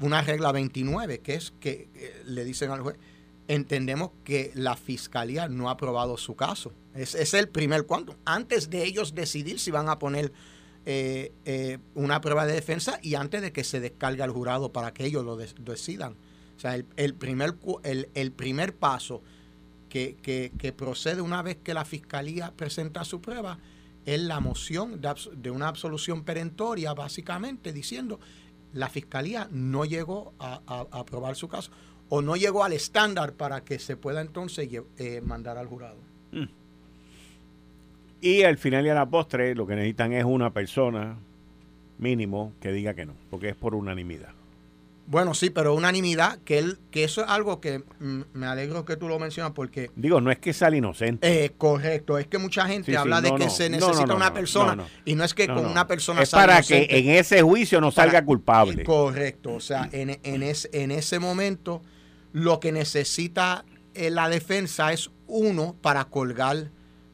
una 0.00 0.22
regla 0.22 0.52
29, 0.52 1.20
que 1.20 1.34
es 1.34 1.52
que 1.58 1.88
eh, 1.94 2.22
le 2.26 2.44
dicen 2.44 2.70
al 2.70 2.80
juez, 2.80 2.96
entendemos 3.48 4.12
que 4.22 4.52
la 4.54 4.76
fiscalía 4.76 5.48
no 5.48 5.68
ha 5.68 5.72
aprobado 5.72 6.16
su 6.16 6.36
caso. 6.36 6.72
Es, 6.94 7.34
el 7.34 7.48
primer 7.48 7.84
cuando. 7.84 8.16
Antes 8.24 8.70
de 8.70 8.84
ellos 8.84 9.14
decidir 9.14 9.58
si 9.58 9.72
van 9.72 9.88
a 9.88 9.98
poner 9.98 10.32
eh, 10.86 11.78
una 11.94 12.20
prueba 12.20 12.46
de 12.46 12.52
defensa 12.52 13.00
y 13.02 13.16
antes 13.16 13.42
de 13.42 13.52
que 13.52 13.64
se 13.64 13.80
descargue 13.80 14.22
al 14.22 14.30
jurado 14.30 14.72
para 14.72 14.94
que 14.94 15.04
ellos 15.04 15.24
lo 15.24 15.36
decidan. 15.36 16.14
O 16.56 16.60
sea, 16.60 16.76
el, 16.96 17.14
primer, 17.14 17.54
el, 17.82 18.32
primer 18.32 18.74
paso 18.74 19.22
que, 19.88 20.16
que, 20.56 20.72
procede 20.72 21.20
una 21.20 21.42
vez 21.42 21.56
que 21.56 21.74
la 21.74 21.84
fiscalía 21.84 22.52
presenta 22.56 23.04
su 23.04 23.20
prueba 23.20 23.58
es 24.06 24.20
la 24.20 24.40
moción 24.40 25.00
de, 25.00 25.50
una 25.50 25.68
absolución 25.68 26.24
perentoria, 26.24 26.94
básicamente 26.94 27.72
diciendo 27.72 28.20
la 28.72 28.88
fiscalía 28.88 29.48
no 29.50 29.84
llegó 29.84 30.32
a, 30.38 30.60
aprobar 30.90 31.36
su 31.36 31.48
caso 31.48 31.70
o 32.08 32.22
no 32.22 32.36
llegó 32.36 32.64
al 32.64 32.72
estándar 32.72 33.32
para 33.32 33.64
que 33.64 33.78
se 33.78 33.96
pueda 33.96 34.20
entonces 34.20 34.68
eh, 34.98 35.20
mandar 35.24 35.58
al 35.58 35.66
jurado. 35.66 35.96
Mm. 36.32 36.44
Y 38.20 38.42
al 38.42 38.58
final 38.58 38.86
y 38.86 38.88
a 38.88 38.94
la 38.94 39.08
postre 39.08 39.54
lo 39.54 39.66
que 39.66 39.74
necesitan 39.74 40.12
es 40.12 40.24
una 40.24 40.52
persona 40.52 41.16
mínimo 41.98 42.52
que 42.60 42.72
diga 42.72 42.94
que 42.94 43.06
no, 43.06 43.14
porque 43.30 43.50
es 43.50 43.56
por 43.56 43.74
unanimidad. 43.74 44.32
Bueno, 45.06 45.34
sí, 45.34 45.50
pero 45.50 45.74
unanimidad, 45.74 46.38
que 46.44 46.58
él, 46.58 46.78
que 46.90 47.04
eso 47.04 47.22
es 47.22 47.28
algo 47.28 47.60
que 47.60 47.84
mm, 47.98 48.22
me 48.32 48.46
alegro 48.46 48.84
que 48.84 48.96
tú 48.96 49.06
lo 49.06 49.18
mencionas 49.18 49.52
porque... 49.52 49.90
Digo, 49.96 50.20
no 50.20 50.30
es 50.30 50.38
que 50.38 50.52
sea 50.54 50.74
inocente. 50.74 51.44
Eh, 51.44 51.52
correcto, 51.58 52.16
es 52.18 52.26
que 52.26 52.38
mucha 52.38 52.66
gente 52.66 52.96
habla 52.96 53.20
de 53.20 53.34
que 53.34 53.50
se 53.50 53.68
necesita 53.68 54.14
una 54.14 54.32
persona 54.32 54.84
y 55.04 55.14
no 55.14 55.24
es 55.24 55.34
que 55.34 55.46
con 55.46 55.66
una 55.66 55.86
persona... 55.86 56.22
Es 56.22 56.30
para 56.30 56.62
que 56.62 56.86
en 56.88 57.10
ese 57.10 57.42
juicio 57.42 57.80
no 57.80 57.90
salga 57.90 58.24
culpable. 58.24 58.84
correcto, 58.84 59.54
o 59.54 59.60
sea, 59.60 59.88
en, 59.92 60.10
en, 60.22 60.42
en 60.42 60.90
ese 60.90 61.18
momento 61.18 61.82
lo 62.32 62.58
que 62.58 62.72
necesita 62.72 63.64
eh, 63.94 64.10
la 64.10 64.28
defensa 64.28 64.92
es 64.92 65.10
uno 65.26 65.76
para 65.80 66.06
colgar, 66.06 66.70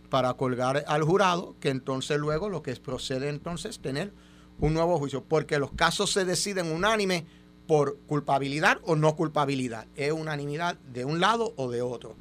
para 0.09 0.35
colgar 0.35 0.85
al 0.87 1.03
jurado, 1.03 1.57
que 1.61 1.69
entonces 1.69 2.19
luego 2.19 2.49
lo 2.49 2.63
que 2.63 2.75
procede 2.77 3.29
entonces 3.29 3.81
tener 3.81 4.13
un 4.59 4.75
nuevo 4.75 4.99
juicio, 4.99 5.25
porque 5.25 5.59
los 5.59 5.73
casos 5.73 6.13
se 6.13 6.25
deciden 6.25 6.73
unánime 6.73 7.27
por 7.71 7.99
culpabilidad 8.09 8.79
o 8.83 8.97
no 8.97 9.15
culpabilidad. 9.15 9.87
Es 9.95 10.11
unanimidad 10.11 10.77
de 10.93 11.05
un 11.05 11.21
lado 11.21 11.55
o 11.55 11.71
de 11.71 11.83
otro. 11.83 12.17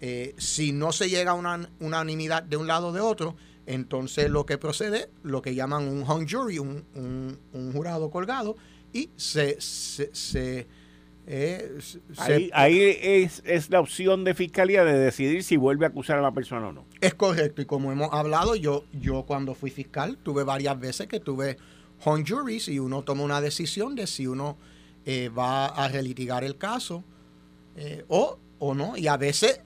Eh, 0.00 0.34
si 0.38 0.72
no 0.72 0.90
se 0.90 1.10
llega 1.10 1.32
a 1.32 1.34
una 1.34 1.68
unanimidad 1.80 2.42
de 2.42 2.56
un 2.56 2.66
lado 2.66 2.86
o 2.86 2.92
de 2.92 3.02
otro, 3.02 3.36
entonces 3.66 4.30
lo 4.30 4.46
que 4.46 4.56
procede, 4.56 5.10
lo 5.22 5.42
que 5.42 5.54
llaman 5.54 5.86
un 5.86 6.00
hung 6.00 6.26
jury, 6.26 6.58
un, 6.60 7.36
jurado 7.74 8.10
colgado, 8.10 8.56
y 8.90 9.10
se... 9.16 9.60
se, 9.60 10.66
eh, 11.26 11.78
ahí, 12.54 12.80
es, 12.80 13.42
es, 13.44 13.68
la 13.68 13.80
opción 13.80 14.24
de 14.24 14.32
fiscalía 14.32 14.82
de 14.82 14.98
decidir 14.98 15.42
si 15.44 15.58
vuelve 15.58 15.84
a 15.84 15.90
acusar 15.90 16.18
a 16.18 16.22
la 16.22 16.32
persona 16.32 16.68
o 16.68 16.72
no. 16.72 16.86
Es 17.02 17.12
correcto, 17.12 17.60
y 17.60 17.66
como 17.66 17.92
hemos 17.92 18.14
hablado, 18.14 18.56
yo, 18.56 18.86
yo 18.94 19.24
cuando 19.24 19.54
fui 19.54 19.70
fiscal 19.70 20.16
tuve 20.22 20.42
varias 20.42 20.80
veces 20.80 21.06
que 21.06 21.20
tuve 21.20 21.58
hung 22.02 22.26
juries 22.26 22.68
y 22.68 22.78
uno 22.78 23.02
toma 23.02 23.24
una 23.24 23.42
decisión 23.42 23.94
de 23.94 24.06
si 24.06 24.26
uno 24.26 24.56
eh, 25.06 25.28
va 25.28 25.66
a 25.66 25.88
relitigar 25.88 26.44
el 26.44 26.58
caso 26.58 27.04
eh, 27.76 28.04
o, 28.08 28.38
o 28.58 28.74
no. 28.74 28.96
Y 28.96 29.06
a 29.06 29.16
veces, 29.16 29.60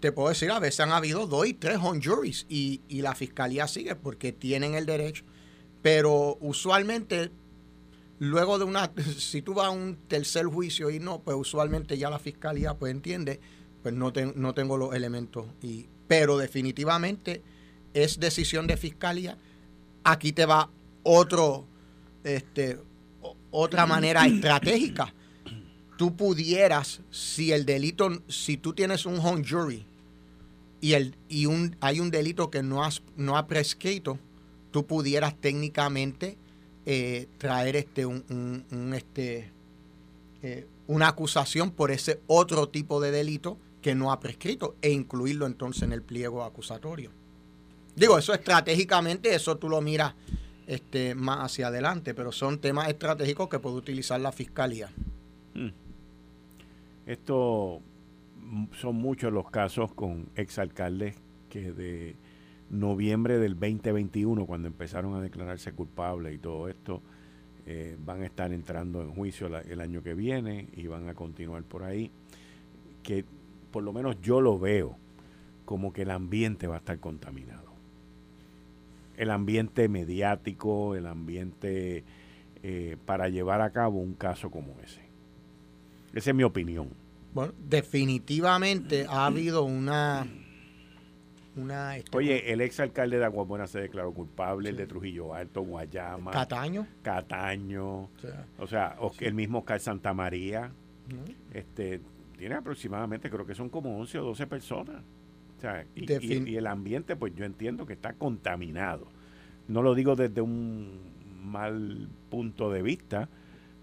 te 0.00 0.12
puedo 0.12 0.28
decir, 0.28 0.50
a 0.50 0.58
veces 0.58 0.80
han 0.80 0.92
habido 0.92 1.26
dos 1.26 1.46
y 1.46 1.54
tres 1.54 1.78
on 1.82 2.02
juries 2.02 2.46
y, 2.48 2.82
y 2.88 3.00
la 3.00 3.14
fiscalía 3.14 3.66
sigue 3.66 3.96
porque 3.96 4.32
tienen 4.32 4.74
el 4.74 4.86
derecho. 4.86 5.24
Pero 5.80 6.36
usualmente, 6.40 7.30
luego 8.18 8.58
de 8.58 8.64
una, 8.64 8.92
si 9.18 9.42
tú 9.42 9.54
vas 9.54 9.66
a 9.66 9.70
un 9.70 9.96
tercer 10.08 10.46
juicio 10.46 10.90
y 10.90 11.00
no, 11.00 11.20
pues 11.22 11.36
usualmente 11.36 11.96
ya 11.96 12.10
la 12.10 12.18
fiscalía 12.18 12.74
pues 12.74 12.92
entiende, 12.92 13.40
pues 13.82 13.94
no, 13.94 14.12
no 14.34 14.54
tengo 14.54 14.76
los 14.76 14.94
elementos. 14.94 15.46
Y, 15.62 15.86
pero 16.06 16.36
definitivamente 16.36 17.42
es 17.94 18.20
decisión 18.20 18.66
de 18.66 18.76
fiscalía. 18.76 19.38
Aquí 20.04 20.32
te 20.32 20.46
va 20.46 20.68
otro, 21.02 21.66
este, 22.24 22.78
otra 23.52 23.86
manera 23.86 24.26
estratégica. 24.26 25.14
Tú 25.96 26.16
pudieras, 26.16 27.00
si 27.10 27.52
el 27.52 27.64
delito, 27.64 28.10
si 28.26 28.56
tú 28.56 28.72
tienes 28.72 29.06
un 29.06 29.20
home 29.20 29.44
jury 29.48 29.86
y, 30.80 30.94
el, 30.94 31.14
y 31.28 31.46
un, 31.46 31.76
hay 31.80 32.00
un 32.00 32.10
delito 32.10 32.50
que 32.50 32.64
no, 32.64 32.82
has, 32.82 33.02
no 33.16 33.36
ha 33.36 33.46
prescrito, 33.46 34.18
tú 34.72 34.84
pudieras 34.84 35.36
técnicamente 35.40 36.36
eh, 36.86 37.28
traer 37.38 37.76
este, 37.76 38.04
un, 38.04 38.92
este, 38.96 39.52
eh, 40.42 40.66
una 40.88 41.08
acusación 41.08 41.70
por 41.70 41.92
ese 41.92 42.20
otro 42.26 42.68
tipo 42.68 43.00
de 43.00 43.12
delito 43.12 43.58
que 43.80 43.94
no 43.94 44.10
ha 44.10 44.18
prescrito 44.18 44.74
e 44.82 44.90
incluirlo 44.90 45.46
entonces 45.46 45.84
en 45.84 45.92
el 45.92 46.02
pliego 46.02 46.42
acusatorio. 46.42 47.10
Digo, 47.94 48.18
eso 48.18 48.32
estratégicamente, 48.32 49.34
eso 49.34 49.56
tú 49.58 49.68
lo 49.68 49.80
miras 49.80 50.14
este, 50.66 51.14
más 51.14 51.40
hacia 51.40 51.68
adelante, 51.68 52.14
pero 52.14 52.32
son 52.32 52.58
temas 52.58 52.88
estratégicos 52.88 53.48
que 53.48 53.58
puede 53.58 53.76
utilizar 53.76 54.20
la 54.20 54.32
fiscalía. 54.32 54.90
Hmm. 55.54 55.70
Esto 57.06 57.80
mm, 58.40 58.66
son 58.80 58.96
muchos 58.96 59.32
los 59.32 59.50
casos 59.50 59.92
con 59.92 60.28
exalcaldes 60.36 61.16
que 61.48 61.72
de 61.72 62.16
noviembre 62.70 63.38
del 63.38 63.54
2021, 63.54 64.46
cuando 64.46 64.68
empezaron 64.68 65.14
a 65.14 65.20
declararse 65.20 65.72
culpables 65.72 66.34
y 66.34 66.38
todo 66.38 66.68
esto, 66.68 67.02
eh, 67.66 67.96
van 68.04 68.22
a 68.22 68.26
estar 68.26 68.52
entrando 68.52 69.02
en 69.02 69.14
juicio 69.14 69.46
el 69.46 69.80
año 69.80 70.02
que 70.02 70.14
viene 70.14 70.68
y 70.74 70.86
van 70.86 71.08
a 71.08 71.14
continuar 71.14 71.62
por 71.64 71.84
ahí, 71.84 72.10
que 73.02 73.24
por 73.70 73.82
lo 73.82 73.92
menos 73.92 74.20
yo 74.20 74.40
lo 74.40 74.58
veo 74.58 74.96
como 75.64 75.92
que 75.92 76.02
el 76.02 76.10
ambiente 76.10 76.66
va 76.66 76.76
a 76.76 76.78
estar 76.78 76.98
contaminado 76.98 77.71
el 79.16 79.30
ambiente 79.30 79.88
mediático, 79.88 80.94
el 80.94 81.06
ambiente 81.06 82.04
eh, 82.62 82.96
para 83.04 83.28
llevar 83.28 83.60
a 83.60 83.70
cabo 83.70 83.98
un 83.98 84.14
caso 84.14 84.50
como 84.50 84.78
ese. 84.80 85.02
Esa 86.12 86.30
es 86.30 86.36
mi 86.36 86.42
opinión. 86.42 86.90
Bueno, 87.32 87.54
definitivamente 87.58 89.06
ha 89.08 89.26
habido 89.26 89.64
una... 89.64 90.26
una 91.56 91.96
este, 91.96 92.16
Oye, 92.16 92.52
el 92.52 92.60
exalcalde 92.60 93.18
de 93.18 93.24
Aguabuena 93.24 93.66
se 93.66 93.80
declaró 93.80 94.12
culpable, 94.12 94.70
el 94.70 94.76
de 94.76 94.86
Trujillo 94.86 95.34
Alto, 95.34 95.62
Guayama. 95.62 96.30
Cataño. 96.30 96.86
Cataño. 97.02 98.10
O 98.58 98.66
sea, 98.66 98.96
el 99.20 99.34
mismo 99.34 99.58
Oscar 99.60 99.80
Santa 99.80 100.12
María. 100.12 100.72
este, 101.52 102.00
tiene 102.36 102.56
aproximadamente, 102.56 103.30
creo 103.30 103.46
que 103.46 103.54
son 103.54 103.68
como 103.70 103.98
11 103.98 104.18
o 104.18 104.24
12 104.24 104.46
personas 104.46 105.02
y, 105.94 106.56
el 106.56 106.66
ambiente, 106.66 107.16
pues 107.16 107.34
yo 107.34 107.44
entiendo 107.44 107.86
que 107.86 107.92
está 107.92 108.14
contaminado. 108.14 109.06
No 109.68 109.82
lo 109.82 109.94
digo 109.94 110.16
desde 110.16 110.40
un 110.40 111.00
mal 111.42 112.08
punto 112.30 112.70
de 112.70 112.82
vista, 112.82 113.28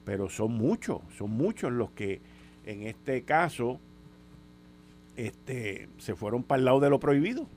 pero 0.06 0.30
son 0.30 0.54
muchos, 0.54 1.02
son 1.18 1.32
muchos 1.32 1.72
los 1.72 1.92
que 1.92 2.22
en 2.66 2.84
este 2.84 3.24
caso 3.24 3.80
este, 5.16 5.90
se 5.98 6.16
fueron 6.16 6.44
para 6.44 6.60
el 6.60 6.66
lado 6.66 6.80
de 6.80 6.90
lo 6.90 7.00
prohibido. 7.00 7.48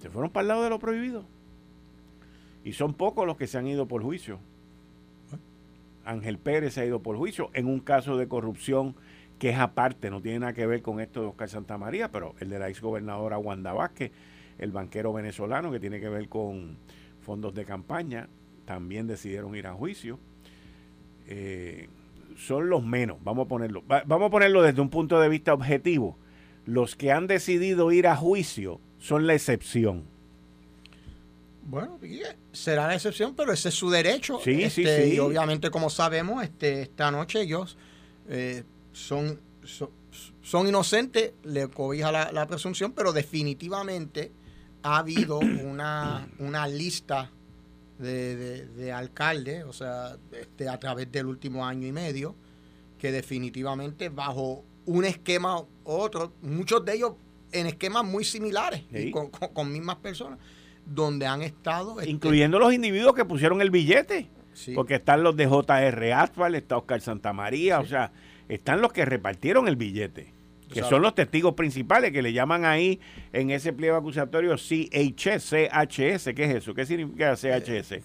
Se 0.00 0.10
fueron 0.10 0.30
para 0.30 0.42
el 0.42 0.48
lado 0.48 0.62
de 0.64 0.70
lo 0.70 0.78
prohibido. 0.78 1.24
Y 2.64 2.72
son 2.72 2.94
pocos 2.94 3.26
los 3.26 3.36
que 3.36 3.46
se 3.46 3.58
han 3.58 3.66
ido 3.66 3.86
por 3.86 4.02
juicio. 4.02 4.38
Ángel 6.04 6.38
Pérez 6.38 6.74
se 6.74 6.82
ha 6.82 6.86
ido 6.86 7.00
por 7.00 7.16
juicio 7.16 7.50
en 7.54 7.66
un 7.66 7.80
caso 7.80 8.16
de 8.16 8.28
corrupción 8.28 8.94
que 9.44 9.50
es 9.50 9.58
aparte, 9.58 10.08
no 10.08 10.22
tiene 10.22 10.38
nada 10.38 10.54
que 10.54 10.66
ver 10.66 10.80
con 10.80 11.00
esto 11.00 11.20
de 11.20 11.26
Oscar 11.26 11.50
Santamaría, 11.50 12.10
pero 12.10 12.34
el 12.40 12.48
de 12.48 12.58
la 12.58 12.70
exgobernadora 12.70 13.36
Wanda 13.36 13.74
Vázquez, 13.74 14.10
el 14.56 14.72
banquero 14.72 15.12
venezolano 15.12 15.70
que 15.70 15.78
tiene 15.78 16.00
que 16.00 16.08
ver 16.08 16.30
con 16.30 16.78
fondos 17.20 17.54
de 17.54 17.66
campaña, 17.66 18.30
también 18.64 19.06
decidieron 19.06 19.54
ir 19.54 19.66
a 19.66 19.74
juicio. 19.74 20.18
Eh, 21.26 21.90
son 22.38 22.70
los 22.70 22.82
menos, 22.82 23.18
vamos 23.22 23.44
a 23.44 23.48
ponerlo. 23.48 23.82
vamos 23.86 24.28
a 24.28 24.30
ponerlo 24.30 24.62
desde 24.62 24.80
un 24.80 24.88
punto 24.88 25.20
de 25.20 25.28
vista 25.28 25.52
objetivo. 25.52 26.16
Los 26.64 26.96
que 26.96 27.12
han 27.12 27.26
decidido 27.26 27.92
ir 27.92 28.06
a 28.06 28.16
juicio 28.16 28.80
son 28.98 29.26
la 29.26 29.34
excepción. 29.34 30.04
Bueno, 31.64 31.98
será 32.50 32.86
la 32.86 32.94
excepción, 32.94 33.34
pero 33.34 33.52
ese 33.52 33.68
es 33.68 33.74
su 33.74 33.90
derecho. 33.90 34.38
Sí, 34.42 34.70
sí, 34.70 34.84
este, 34.84 35.10
sí. 35.10 35.16
Y 35.16 35.18
obviamente, 35.18 35.68
como 35.68 35.90
sabemos, 35.90 36.42
este, 36.42 36.80
esta 36.80 37.10
noche 37.10 37.42
ellos 37.42 37.76
eh, 38.26 38.64
son, 38.94 39.40
son, 40.42 40.68
inocentes, 40.68 41.32
le 41.42 41.68
cobija 41.68 42.10
la, 42.10 42.46
presunción, 42.46 42.92
pero 42.92 43.12
definitivamente 43.12 44.32
ha 44.82 44.98
habido 44.98 45.38
una, 45.40 46.26
una 46.38 46.66
lista 46.66 47.30
de, 47.98 48.66
de, 48.66 48.92
alcaldes, 48.92 49.64
o 49.64 49.72
sea, 49.72 50.16
este, 50.32 50.68
a 50.68 50.78
través 50.78 51.10
del 51.12 51.26
último 51.26 51.66
año 51.66 51.86
y 51.86 51.92
medio, 51.92 52.34
que 52.98 53.12
definitivamente 53.12 54.08
bajo 54.08 54.64
un 54.86 55.04
esquema 55.04 55.60
u 55.60 55.66
otro, 55.84 56.32
muchos 56.42 56.84
de 56.84 56.94
ellos 56.94 57.12
en 57.52 57.66
esquemas 57.66 58.04
muy 58.04 58.24
similares 58.24 58.82
y 58.90 59.10
con, 59.10 59.72
mismas 59.72 59.96
personas, 59.96 60.38
donde 60.84 61.26
han 61.26 61.42
estado... 61.42 62.00
Este, 62.00 62.10
Incluyendo 62.10 62.58
los 62.58 62.72
individuos 62.72 63.14
que 63.14 63.24
pusieron 63.24 63.60
el 63.60 63.70
billete. 63.70 64.28
Porque 64.74 64.94
están 64.94 65.24
los 65.24 65.36
de 65.36 65.46
JR 65.46 66.12
Asphalt, 66.12 66.54
está 66.54 66.76
Oscar 66.76 67.00
Santamaría, 67.00 67.80
o 67.80 67.86
sea, 67.86 68.12
están 68.48 68.80
los 68.80 68.92
que 68.92 69.04
repartieron 69.04 69.68
el 69.68 69.76
billete, 69.76 70.32
que 70.72 70.82
son 70.82 71.02
los 71.02 71.14
testigos 71.14 71.54
principales, 71.54 72.12
que 72.12 72.22
le 72.22 72.32
llaman 72.32 72.64
ahí 72.64 73.00
en 73.32 73.50
ese 73.50 73.72
pliego 73.72 73.96
acusatorio 73.96 74.56
CHS, 74.56 75.54
CHS, 75.88 76.34
¿qué 76.34 76.44
es 76.44 76.54
eso? 76.56 76.74
¿Qué 76.74 76.84
significa 76.86 77.36
CHS? 77.36 77.92
Eh, 77.92 78.02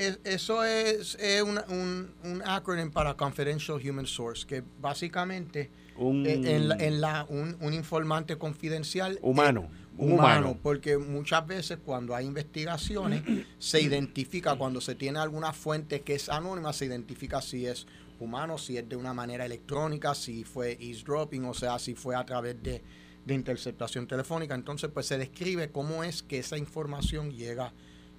eh, 0.00 0.16
eso 0.24 0.64
es, 0.64 1.18
un, 1.42 2.10
un 2.24 2.42
acronym 2.44 2.90
para 2.90 3.14
Confidential 3.14 3.78
Human 3.84 4.06
Source, 4.06 4.46
que 4.46 4.62
básicamente 4.80 5.70
un, 5.98 6.24
eh, 6.26 6.56
en, 6.78 7.00
la, 7.00 7.26
un, 7.28 7.72
informante 7.72 8.36
confidencial 8.36 9.18
humano. 9.20 9.68
humano, 9.96 10.56
porque 10.62 10.96
muchas 10.96 11.46
veces 11.46 11.78
cuando 11.84 12.14
hay 12.14 12.26
investigaciones 12.26 13.22
se 13.58 13.80
identifica, 13.80 14.54
cuando 14.54 14.80
se 14.80 14.94
tiene 14.94 15.18
alguna 15.18 15.52
fuente 15.52 16.02
que 16.02 16.14
es 16.14 16.28
anónima, 16.28 16.72
se 16.72 16.86
identifica 16.86 17.42
si 17.42 17.66
es 17.66 17.86
humano, 18.20 18.58
si 18.58 18.76
es 18.76 18.88
de 18.88 18.96
una 18.96 19.14
manera 19.14 19.44
electrónica, 19.44 20.14
si 20.14 20.44
fue 20.44 20.72
eavesdropping, 20.80 21.44
o 21.44 21.54
sea, 21.54 21.78
si 21.78 21.94
fue 21.94 22.14
a 22.16 22.24
través 22.24 22.62
de, 22.62 22.82
interceptación 23.26 24.06
telefónica. 24.06 24.54
Entonces, 24.54 24.90
pues 24.92 25.04
se 25.04 25.18
describe 25.18 25.70
cómo 25.70 26.02
es 26.02 26.22
que 26.22 26.38
esa 26.38 26.56
información 26.56 27.30
llega, 27.30 27.74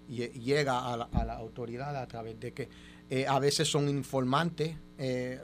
llega 0.07 0.93
a 0.93 0.97
la, 0.97 1.33
autoridad 1.33 1.95
a 1.95 2.07
través 2.07 2.39
de 2.39 2.53
que 2.53 2.69
eh, 3.09 3.25
a 3.27 3.39
veces 3.39 3.67
son 3.67 3.89
informantes, 3.89 4.77
eh, 4.99 5.41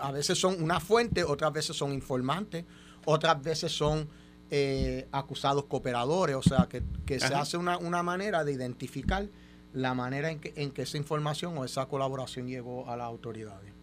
a, 0.00 0.10
veces 0.10 0.38
son 0.38 0.60
una 0.60 0.80
fuente, 0.80 1.22
otras 1.22 1.52
veces 1.52 1.76
son 1.76 1.92
informantes, 1.92 2.64
otras 3.04 3.40
veces 3.40 3.70
son 3.70 4.08
eh, 4.50 5.06
acusados 5.12 5.66
cooperadores, 5.66 6.34
o 6.34 6.42
sea, 6.42 6.68
que, 6.68 6.82
se 7.20 7.32
hace 7.32 7.56
una, 7.56 7.78
una 7.78 8.02
manera 8.02 8.42
de 8.42 8.52
identificar 8.52 9.28
la 9.72 9.92
manera 9.92 10.30
en 10.30 10.40
que, 10.40 10.52
en 10.56 10.70
que 10.70 10.82
esa 10.82 10.96
información 10.96 11.56
o 11.58 11.64
esa 11.64 11.86
colaboración 11.86 12.48
llegó 12.48 12.88
a 12.88 12.96
las 12.96 13.06
autoridades. 13.06 13.75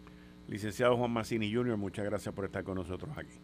Licenciado 0.48 0.96
Juan 0.96 1.10
Massini 1.10 1.52
Jr., 1.52 1.76
muchas 1.76 2.04
gracias 2.04 2.34
por 2.34 2.44
estar 2.44 2.64
con 2.64 2.76
nosotros 2.76 3.16
aquí. 3.16 3.38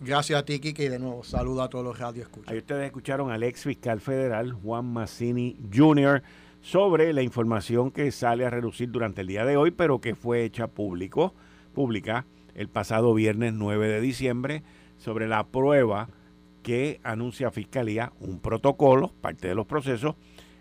Gracias 0.00 0.38
a 0.38 0.44
ti, 0.44 0.60
Kike, 0.60 0.84
y 0.84 0.88
de 0.88 0.98
nuevo 0.98 1.22
saludo 1.22 1.62
a 1.62 1.68
todos 1.68 1.84
los 1.84 1.98
radioescuchas. 1.98 2.50
Ahí 2.50 2.58
ustedes 2.58 2.86
escucharon 2.86 3.30
al 3.30 3.42
ex 3.42 3.64
fiscal 3.64 4.00
federal 4.00 4.52
Juan 4.52 4.86
Massini 4.86 5.58
Jr. 5.74 6.22
sobre 6.62 7.12
la 7.12 7.20
información 7.20 7.90
que 7.90 8.10
sale 8.10 8.46
a 8.46 8.50
relucir 8.50 8.90
durante 8.90 9.20
el 9.20 9.26
día 9.26 9.44
de 9.44 9.58
hoy, 9.58 9.72
pero 9.72 10.00
que 10.00 10.14
fue 10.14 10.44
hecha 10.44 10.68
público, 10.68 11.34
pública 11.74 12.24
el 12.54 12.68
pasado 12.68 13.12
viernes 13.12 13.52
9 13.52 13.88
de 13.88 14.00
diciembre 14.00 14.62
sobre 14.96 15.28
la 15.28 15.46
prueba 15.46 16.08
que 16.62 17.00
anuncia 17.02 17.50
Fiscalía, 17.50 18.12
un 18.20 18.38
protocolo, 18.38 19.12
parte 19.20 19.48
de 19.48 19.54
los 19.54 19.66
procesos, 19.66 20.14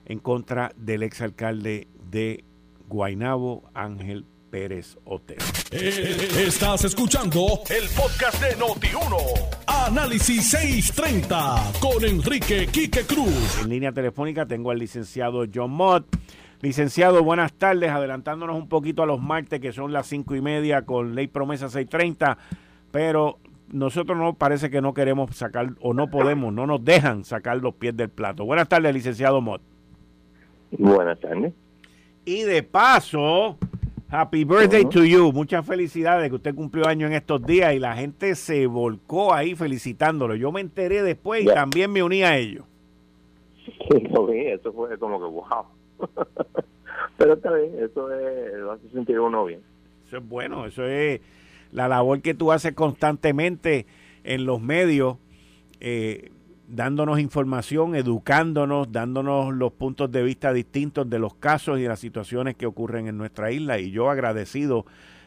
en 0.05 0.19
contra 0.19 0.71
del 0.75 1.03
exalcalde 1.03 1.87
de 2.09 2.43
Guainabo, 2.87 3.69
Ángel 3.73 4.25
Pérez 4.49 4.97
Otero. 5.05 5.45
Eh, 5.71 6.27
estás 6.45 6.83
escuchando 6.85 7.59
el 7.69 7.87
podcast 7.95 8.41
de 8.41 8.57
Noti1. 8.57 9.15
Análisis 9.67 10.49
630 10.49 11.73
con 11.79 12.03
Enrique 12.03 12.67
Quique 12.67 13.03
Cruz. 13.03 13.61
En 13.61 13.69
línea 13.69 13.91
telefónica 13.91 14.45
tengo 14.45 14.71
al 14.71 14.79
licenciado 14.79 15.45
John 15.53 15.71
Mott. 15.71 16.05
Licenciado, 16.61 17.23
buenas 17.23 17.53
tardes. 17.53 17.91
Adelantándonos 17.91 18.57
un 18.57 18.67
poquito 18.67 19.03
a 19.03 19.05
los 19.05 19.21
martes, 19.21 19.59
que 19.59 19.71
son 19.71 19.93
las 19.93 20.07
cinco 20.07 20.35
y 20.35 20.41
media, 20.41 20.81
con 20.81 21.15
ley 21.15 21.27
promesa 21.27 21.69
630. 21.69 22.37
Pero 22.91 23.39
nosotros 23.71 24.17
no 24.17 24.33
parece 24.33 24.69
que 24.69 24.81
no 24.81 24.93
queremos 24.93 25.35
sacar, 25.35 25.69
o 25.79 25.93
no 25.93 26.09
podemos, 26.09 26.51
no 26.51 26.65
nos 26.65 26.83
dejan 26.83 27.23
sacar 27.23 27.57
los 27.57 27.75
pies 27.75 27.95
del 27.95 28.09
plato. 28.09 28.45
Buenas 28.45 28.67
tardes, 28.67 28.93
licenciado 28.93 29.39
Mott. 29.41 29.61
Buenas 30.71 31.19
tardes. 31.19 31.53
Y 32.25 32.41
de 32.41 32.61
paso, 32.63 33.57
Happy 34.11 34.43
birthday 34.43 34.85
to 34.85 35.05
you. 35.05 35.31
Muchas 35.31 35.63
felicidades 35.63 36.29
que 36.29 36.35
usted 36.35 36.55
cumplió 36.55 36.87
año 36.87 37.05
en 37.05 37.13
estos 37.13 37.45
días 37.45 37.75
y 37.75 37.79
la 37.79 37.95
gente 37.95 38.33
se 38.33 38.65
volcó 38.65 39.35
ahí 39.35 39.53
felicitándolo. 39.53 40.33
Yo 40.33 40.51
me 40.51 40.61
enteré 40.61 41.03
después 41.03 41.43
y 41.43 41.45
también 41.45 41.91
me 41.91 42.01
uní 42.01 42.23
a 42.23 42.37
ellos. 42.37 42.65
Sí, 43.91 44.35
eso 44.47 44.73
fue 44.73 44.97
como 44.97 45.19
que 45.19 45.25
wow. 45.25 45.65
Pero 47.17 47.33
está 47.33 47.53
bien, 47.53 47.71
eso 47.83 48.11
es, 48.11 48.53
lo 48.53 48.71
hace 48.71 48.89
sentir 48.89 49.19
uno 49.19 49.45
bien. 49.45 49.61
Eso 50.07 50.17
es 50.17 50.27
bueno, 50.27 50.65
eso 50.65 50.85
es 50.85 51.21
la 51.71 51.87
labor 51.87 52.21
que 52.21 52.33
tú 52.33 52.51
haces 52.51 52.73
constantemente 52.73 53.85
en 54.23 54.45
los 54.45 54.59
medios. 54.59 55.17
Eh, 55.79 56.31
dándonos 56.69 57.19
información, 57.19 57.95
educándonos, 57.95 58.91
dándonos 58.91 59.53
los 59.53 59.73
puntos 59.73 60.11
de 60.11 60.23
vista 60.23 60.53
distintos 60.53 61.09
de 61.09 61.19
los 61.19 61.33
casos 61.33 61.79
y 61.79 61.83
de 61.83 61.89
las 61.89 61.99
situaciones 61.99 62.55
que 62.55 62.65
ocurren 62.65 63.07
en 63.07 63.17
nuestra 63.17 63.51
isla. 63.51 63.79
Y 63.79 63.91
yo 63.91 64.09
agradecido 64.09 64.85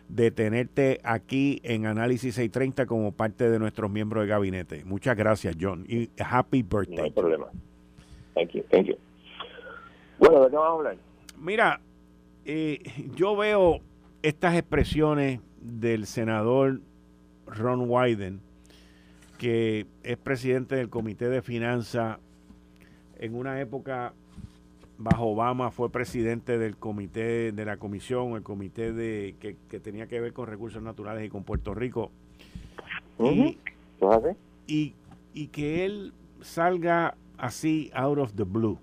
de 0.08 0.30
tenerte 0.30 1.00
aquí 1.04 1.60
en 1.64 1.86
Análisis 1.86 2.34
630 2.34 2.86
como 2.86 3.12
parte 3.12 3.50
de 3.50 3.58
nuestros 3.58 3.90
miembros 3.90 4.24
de 4.24 4.28
gabinete. 4.28 4.84
Muchas 4.84 5.16
gracias, 5.16 5.56
John. 5.60 5.84
Y 5.88 6.10
happy 6.18 6.62
birthday. 6.62 6.96
No 6.96 7.02
hay 7.04 7.10
problema. 7.10 7.46
Thank 8.34 8.50
you, 8.52 8.62
thank 8.70 8.86
you. 8.86 8.96
Bueno, 10.18 10.44
¿de 10.44 10.50
qué 10.50 10.56
vamos 10.56 10.70
a 10.70 10.78
hablar? 10.78 10.96
Mira, 11.38 11.80
eh, 12.44 12.80
yo 13.14 13.36
veo 13.36 13.80
estas 14.22 14.54
expresiones 14.54 15.40
del 15.60 16.06
senador 16.06 16.80
Ron 17.46 17.90
Wyden 17.90 18.40
que 19.42 19.88
es 20.04 20.16
presidente 20.18 20.76
del 20.76 20.88
Comité 20.88 21.28
de 21.28 21.42
Finanzas. 21.42 22.18
En 23.18 23.34
una 23.34 23.60
época 23.60 24.14
bajo 24.98 25.30
Obama 25.30 25.72
fue 25.72 25.90
presidente 25.90 26.58
del 26.58 26.76
comité 26.76 27.50
de 27.50 27.64
la 27.64 27.76
comisión, 27.76 28.36
el 28.36 28.44
comité 28.44 28.92
de 28.92 29.34
que, 29.40 29.80
tenía 29.80 30.06
que 30.06 30.20
ver 30.20 30.32
con 30.32 30.46
recursos 30.46 30.80
naturales 30.80 31.26
y 31.26 31.28
con 31.28 31.42
Puerto 31.42 31.74
Rico. 31.74 32.12
y, 34.68 34.94
y, 35.34 35.46
que 35.48 35.86
él 35.86 36.12
salga 36.40 37.16
así 37.36 37.90
out 37.94 38.18
of 38.18 38.34
the 38.34 38.44
blue, 38.44 38.78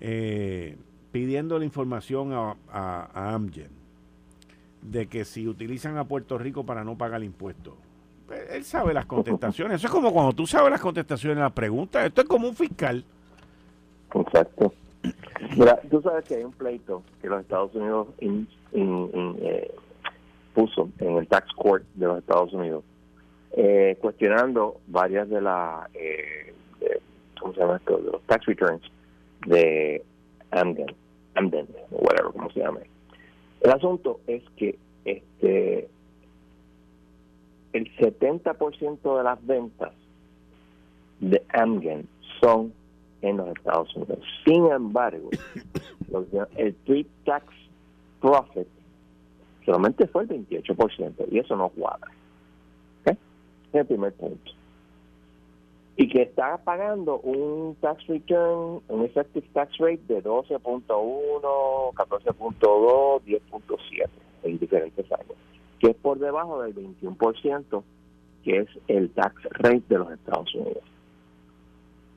eh, 0.00 0.78
pidiendo 1.12 1.58
la 1.58 1.66
información 1.66 2.32
a, 2.32 2.56
a 2.72 3.34
Amgen 3.34 3.68
de 4.80 5.06
que 5.06 5.26
si 5.26 5.46
utilizan 5.46 5.98
a 5.98 6.04
Puerto 6.04 6.38
Rico 6.38 6.64
para 6.64 6.82
no 6.82 6.96
pagar 6.96 7.22
impuestos 7.22 7.74
él 8.50 8.64
sabe 8.64 8.94
las 8.94 9.06
contestaciones. 9.06 9.76
Eso 9.76 9.86
es 9.86 9.92
como 9.92 10.12
cuando 10.12 10.32
tú 10.32 10.46
sabes 10.46 10.70
las 10.70 10.80
contestaciones 10.80 11.38
a 11.38 11.42
la 11.42 11.50
pregunta. 11.50 12.04
Esto 12.04 12.22
es 12.22 12.28
como 12.28 12.48
un 12.48 12.54
fiscal. 12.54 13.04
Exacto. 14.14 14.72
Mira, 15.56 15.80
tú 15.90 16.00
sabes 16.02 16.24
que 16.24 16.36
hay 16.36 16.44
un 16.44 16.52
pleito 16.52 17.02
que 17.20 17.28
los 17.28 17.40
Estados 17.40 17.74
Unidos 17.74 18.08
eh, 18.20 19.74
puso 20.54 20.90
en 20.98 21.16
el 21.16 21.28
tax 21.28 21.52
court 21.52 21.84
de 21.94 22.06
los 22.06 22.18
Estados 22.18 22.52
Unidos, 22.52 22.84
eh, 23.52 23.96
cuestionando 24.00 24.80
varias 24.88 25.28
de 25.28 25.40
las, 25.40 25.88
eh, 25.94 26.52
¿cómo 27.40 27.54
se 27.54 27.60
llama 27.60 27.76
esto? 27.76 27.98
Los 27.98 28.22
tax 28.22 28.44
returns 28.46 28.82
de 29.46 30.02
Amden, 30.50 30.94
Amden, 31.34 31.68
whatever, 31.90 32.32
como 32.32 32.50
se 32.50 32.60
llame. 32.60 32.80
El 33.60 33.70
asunto 33.70 34.20
es 34.26 34.42
que 34.56 34.78
este 35.04 35.88
el 37.72 37.94
70% 37.96 39.18
de 39.18 39.24
las 39.24 39.46
ventas 39.46 39.92
de 41.20 41.42
Amgen 41.52 42.08
son 42.40 42.72
en 43.22 43.36
los 43.36 43.48
Estados 43.48 43.94
Unidos. 43.96 44.20
Sin 44.44 44.66
embargo, 44.66 45.30
el 46.56 46.74
pre-tax 46.74 47.46
profit 48.20 48.68
solamente 49.64 50.06
fue 50.06 50.22
el 50.22 50.28
28% 50.28 51.26
y 51.30 51.38
eso 51.38 51.56
no 51.56 51.68
cuadra. 51.70 52.10
¿Okay? 53.02 53.18
Es 53.72 53.80
el 53.80 53.86
primer 53.86 54.12
punto. 54.14 54.52
Y 55.96 56.08
que 56.08 56.22
está 56.22 56.56
pagando 56.58 57.18
un 57.18 57.74
tax 57.80 58.06
return, 58.06 58.80
un 58.88 59.04
effective 59.04 59.46
tax 59.52 59.76
rate 59.78 60.00
de 60.06 60.22
12.1, 60.22 60.86
14.2, 61.92 63.22
10.7 63.24 64.08
en 64.44 64.58
diferentes 64.58 65.12
años, 65.12 65.36
que 65.78 65.90
es 65.90 65.96
por 65.96 66.18
debajo 66.18 66.62
del 66.62 66.74
21%, 66.74 67.82
que 68.44 68.58
es 68.58 68.68
el 68.88 69.10
tax 69.10 69.42
rate 69.50 69.82
de 69.88 69.98
los 69.98 70.10
Estados 70.12 70.54
Unidos. 70.54 70.82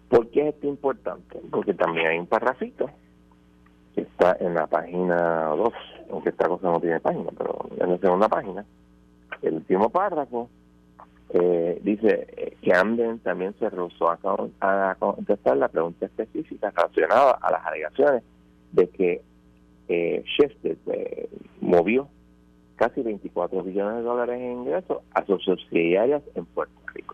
¿Por 0.09 0.29
qué 0.29 0.49
es 0.49 0.55
esto 0.55 0.67
importante? 0.67 1.39
Porque 1.49 1.73
también 1.73 2.07
hay 2.07 2.19
un 2.19 2.27
parrafito 2.27 2.89
que 3.95 4.01
está 4.01 4.37
en 4.39 4.53
la 4.53 4.67
página 4.67 5.47
2, 5.47 5.73
aunque 6.11 6.29
esta 6.29 6.47
cosa 6.47 6.67
no 6.69 6.79
tiene 6.79 6.99
página, 6.99 7.29
pero 7.37 7.67
en 7.77 7.91
la 7.91 7.97
segunda 7.97 8.27
página, 8.27 8.65
el 9.41 9.55
último 9.55 9.89
párrafo 9.89 10.49
eh, 11.33 11.79
dice 11.83 12.27
eh, 12.35 12.57
que 12.61 12.73
Amden 12.73 13.19
también 13.19 13.55
se 13.57 13.69
rehusó 13.69 14.09
a, 14.09 14.95
contestar 14.99 15.55
la 15.57 15.69
pregunta 15.69 16.05
específica 16.05 16.71
relacionada 16.71 17.37
a 17.41 17.51
las 17.51 17.65
alegaciones 17.65 18.23
de 18.73 18.89
que 18.89 19.21
eh, 19.87 20.23
Shifted 20.25 20.77
eh, 20.87 21.29
movió 21.61 22.09
casi 22.81 23.03
24 23.03 23.61
billones 23.61 23.97
de 23.97 24.01
dólares 24.01 24.41
en 24.41 24.53
ingresos 24.53 25.03
a 25.13 25.23
sus 25.23 25.43
subsidiarias 25.43 26.23
en 26.33 26.45
Puerto 26.45 26.81
Rico. 26.95 27.13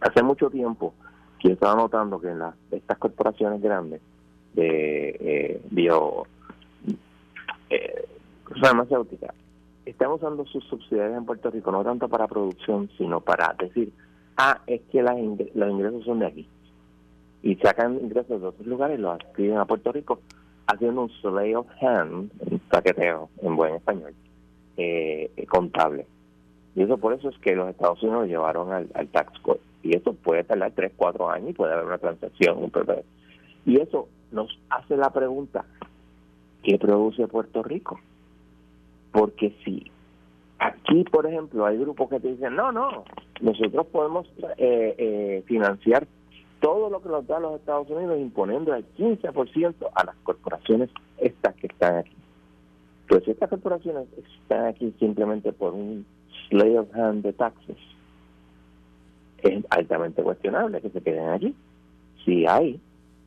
Hace 0.00 0.22
mucho 0.22 0.48
tiempo 0.48 0.94
que 1.38 1.52
estaba 1.52 1.74
notando 1.74 2.18
que 2.18 2.28
en 2.30 2.38
las, 2.38 2.54
estas 2.70 2.96
corporaciones 2.96 3.60
grandes 3.60 4.00
de 4.54 5.10
eh, 5.20 5.62
bio 5.70 6.26
eh, 7.68 8.06
farmacéutica 8.62 9.34
están 9.84 10.10
usando 10.12 10.46
sus 10.46 10.64
subsidiarias 10.64 11.18
en 11.18 11.26
Puerto 11.26 11.50
Rico 11.50 11.70
no 11.70 11.84
tanto 11.84 12.08
para 12.08 12.26
producción 12.26 12.88
sino 12.96 13.20
para 13.20 13.54
decir 13.58 13.92
ah 14.38 14.62
es 14.66 14.80
que 14.90 15.02
las 15.02 15.16
los 15.54 15.70
ingresos 15.70 16.04
son 16.06 16.20
de 16.20 16.26
aquí 16.26 16.48
y 17.42 17.56
sacan 17.56 18.00
ingresos 18.00 18.40
de 18.40 18.46
otros 18.46 18.66
lugares 18.66 18.98
y 18.98 19.02
los 19.02 19.20
escriben 19.20 19.58
a 19.58 19.66
Puerto 19.66 19.92
Rico 19.92 20.20
haciendo 20.68 21.02
un 21.02 21.10
slay 21.20 21.54
of 21.54 21.66
hand 21.80 22.30
un 22.40 22.58
paqueteo 22.70 23.30
en 23.42 23.56
buen 23.56 23.74
español 23.74 24.14
eh, 24.76 25.30
contable. 25.48 26.06
Y 26.76 26.82
eso 26.82 26.98
por 26.98 27.14
eso 27.14 27.30
es 27.30 27.38
que 27.38 27.56
los 27.56 27.68
Estados 27.70 28.02
Unidos 28.02 28.28
llevaron 28.28 28.72
al, 28.72 29.08
tax 29.08 29.38
court. 29.40 29.60
Y 29.82 29.96
eso 29.96 30.12
puede 30.12 30.44
tardar 30.44 30.72
3, 30.72 30.92
4 30.96 31.30
años 31.30 31.50
y 31.50 31.52
puede 31.54 31.72
haber 31.72 31.86
una 31.86 31.98
transacción 31.98 32.58
un 32.58 32.70
y 33.64 33.80
eso 33.80 34.08
nos 34.32 34.58
hace 34.70 34.96
la 34.96 35.10
pregunta, 35.10 35.64
¿qué 36.62 36.78
produce 36.78 37.28
Puerto 37.28 37.62
Rico? 37.62 38.00
Porque 39.12 39.54
si 39.62 39.90
aquí, 40.58 41.04
por 41.04 41.26
ejemplo, 41.26 41.66
hay 41.66 41.76
grupos 41.76 42.08
que 42.08 42.20
te 42.20 42.28
dicen, 42.28 42.56
no, 42.56 42.72
no, 42.72 43.04
nosotros 43.42 43.86
podemos 43.88 44.26
eh, 44.56 44.94
eh, 44.96 45.42
financiar 45.46 46.06
todo 46.60 46.90
lo 46.90 47.00
que 47.00 47.08
nos 47.08 47.26
da 47.26 47.38
los 47.38 47.60
Estados 47.60 47.88
Unidos 47.90 48.18
imponiendo 48.18 48.74
el 48.74 48.84
15% 48.94 49.74
a 49.94 50.04
las 50.04 50.16
corporaciones 50.16 50.90
estas 51.18 51.54
que 51.56 51.68
están 51.68 51.96
aquí. 51.98 52.16
Pues 53.08 53.26
estas 53.26 53.48
corporaciones 53.48 54.06
están 54.16 54.66
aquí 54.66 54.94
simplemente 54.98 55.52
por 55.52 55.72
un 55.72 56.04
slay 56.48 56.76
of 56.76 56.94
hand 56.94 57.22
de 57.22 57.32
taxes, 57.32 57.76
es 59.42 59.64
altamente 59.70 60.22
cuestionable 60.22 60.80
que 60.80 60.90
se 60.90 61.00
queden 61.00 61.28
allí. 61.28 61.54
Si 62.24 62.46
hay 62.46 62.80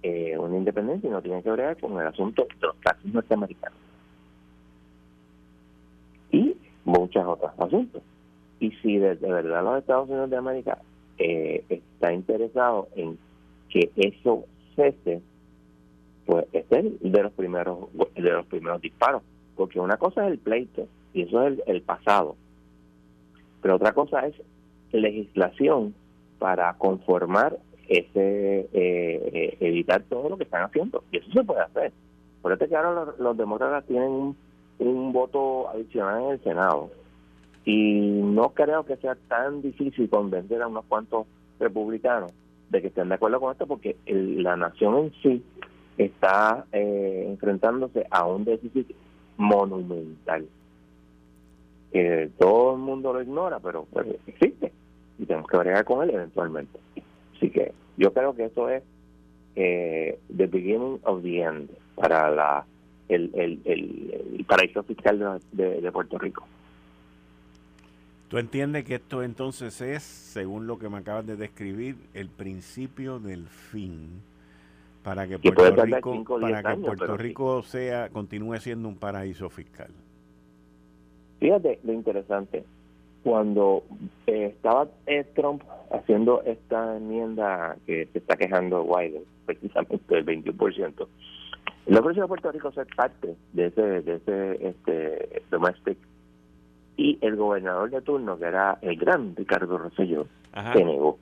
eh, 0.04 0.38
una 0.38 0.58
independencia 0.58 1.08
y 1.08 1.12
no 1.12 1.22
tiene 1.22 1.42
que 1.42 1.52
ver 1.52 1.78
con 1.80 2.00
el 2.00 2.08
asunto 2.08 2.48
de 2.60 2.68
los 2.68 2.76
taxis 2.82 3.14
norteamericanos. 3.14 3.78
Y 6.32 6.56
muchos 6.86 7.26
otros 7.26 7.52
asuntos. 7.58 8.02
Y 8.60 8.72
si 8.82 8.98
de, 8.98 9.16
verdad 9.16 9.64
los 9.64 9.80
Estados 9.80 10.10
Unidos 10.10 10.30
de 10.30 10.38
América 10.38 10.78
eh, 11.24 11.64
está 11.70 12.14
interesado 12.14 12.88
en 12.96 13.18
que 13.70 13.92
eso 13.96 14.46
cese, 14.76 15.22
pues 16.26 16.46
este 16.52 16.80
es 16.80 16.86
de 17.02 17.24
los 17.24 17.32
primeros 17.34 17.90
de 18.16 18.32
los 18.32 18.46
primeros 18.48 18.82
disparos. 18.82 19.22
Porque 19.56 19.80
una 19.80 19.98
cosa 19.98 20.26
es 20.26 20.34
el 20.34 20.40
pleito 20.40 20.88
y 21.14 21.24
eso 21.24 21.46
es 21.48 21.60
el 21.68 21.82
pasado. 21.82 22.36
Pero 23.62 23.76
otra 23.76 23.94
cosa 23.94 24.26
es 24.26 24.36
legislación 24.92 25.94
para 26.40 26.74
conformar 26.74 27.58
ese 27.88 28.62
eh, 28.62 28.68
eh, 28.74 29.58
evitar 29.60 30.04
todo 30.04 30.30
lo 30.30 30.38
que 30.38 30.44
están 30.44 30.64
haciendo. 30.64 31.04
Y 31.12 31.18
eso 31.18 31.32
se 31.32 31.44
puede 31.44 31.62
hacer. 31.62 31.92
Por 32.42 32.58
que 32.58 32.76
ahora 32.76 33.14
los, 33.20 33.38
demócratas 33.38 33.86
tienen 33.86 34.36
un, 34.80 35.14
voto 35.14 35.70
adicional 35.70 36.24
en 36.24 36.30
el 36.32 36.44
Senado. 36.44 36.90
Y 37.66 38.00
no 38.00 38.50
creo 38.50 38.86
que 38.86 38.98
sea 38.98 39.16
tan 39.28 39.62
difícil 39.62 40.10
convencer 40.10 40.62
a 40.62 40.68
unos 40.68 40.86
cuantos 40.86 41.28
republicanos 41.60 42.32
de 42.70 42.82
que 42.82 42.88
estén 42.88 43.10
de 43.10 43.16
acuerdo 43.16 43.40
con 43.40 43.52
esto 43.52 43.68
porque 43.68 43.98
la 44.08 44.56
nación 44.56 44.98
en 44.98 45.14
sí 45.22 45.44
está 45.98 46.66
eh, 46.72 47.26
enfrentándose 47.28 48.08
a 48.10 48.26
un 48.26 48.46
déficit 48.46 48.88
monumental. 49.38 50.48
todo 52.40 52.74
el 52.74 52.80
mundo 52.80 53.14
lo 53.14 53.22
ignora, 53.22 53.60
pero 53.60 53.86
pues, 53.92 54.08
existe 54.26 54.72
y 55.20 55.26
tenemos 55.26 55.48
que 55.48 55.58
bregar 55.58 55.86
con 55.86 56.04
él 56.04 56.16
eventualmente. 56.16 56.80
Así 57.36 57.50
que 57.52 57.74
yo 57.98 58.12
creo 58.12 58.36
que 58.36 58.46
eso 58.46 58.70
es 58.70 58.84
eh, 59.56 60.20
the 60.36 60.48
beginning 60.48 61.00
of 61.04 61.22
the 61.22 61.42
end 61.42 61.70
para 61.96 62.32
la 62.32 62.66
el, 63.10 63.30
el, 63.66 64.46
paraíso 64.48 64.84
fiscal 64.84 65.42
de, 65.52 65.92
Puerto 65.92 66.18
Rico. 66.18 66.46
¿Tú 68.32 68.38
entiendes 68.38 68.86
que 68.86 68.96
esto 68.96 69.24
entonces 69.24 69.82
es, 69.82 70.04
según 70.04 70.66
lo 70.66 70.80
que 70.80 70.88
me 70.88 71.00
acabas 71.00 71.28
de 71.28 71.36
describir, 71.36 71.98
el 72.14 72.30
principio 72.30 73.20
del 73.20 73.50
fin 73.50 74.22
para 75.04 75.28
que 75.28 75.38
Puerto 75.38 75.84
Rico, 75.84 76.40
para 76.40 76.64
que 76.64 76.78
Puerto 76.78 77.18
Rico 77.18 77.62
sea 77.62 78.08
continúe 78.08 78.56
siendo 78.60 78.88
un 78.88 78.96
paraíso 78.96 79.50
fiscal? 79.50 79.90
Fíjate 81.42 81.82
lo 81.84 81.92
interesante 81.92 82.64
cuando 83.22 83.84
eh, 84.28 84.54
estaba 84.56 84.88
eh, 85.08 85.26
Trump 85.36 85.64
haciendo 85.92 86.42
esta 86.44 86.96
enmienda 86.96 87.76
que 87.86 88.08
se 88.14 88.20
está 88.20 88.38
quejando 88.38 88.86
Biden, 88.86 89.24
precisamente 89.46 90.16
del 90.16 90.26
21%, 90.26 91.08
el 91.86 91.98
ofreció 91.98 92.24
a 92.24 92.28
Puerto 92.30 92.50
Rico 92.50 92.72
ser 92.72 92.88
parte 92.96 93.36
de 93.52 93.66
ese, 93.66 93.82
de 93.82 94.16
ese 94.16 94.68
este, 94.70 95.44
domestic 95.52 95.98
y 96.98 97.18
el 97.22 97.36
gobernador 97.36 97.90
de 97.90 98.02
turno, 98.02 98.38
que 98.38 98.46
era 98.46 98.78
el 98.82 98.96
gran 98.98 99.36
Ricardo 99.36 99.78
Rosselló, 99.78 100.28
se 100.74 100.84
negó. 100.84 101.18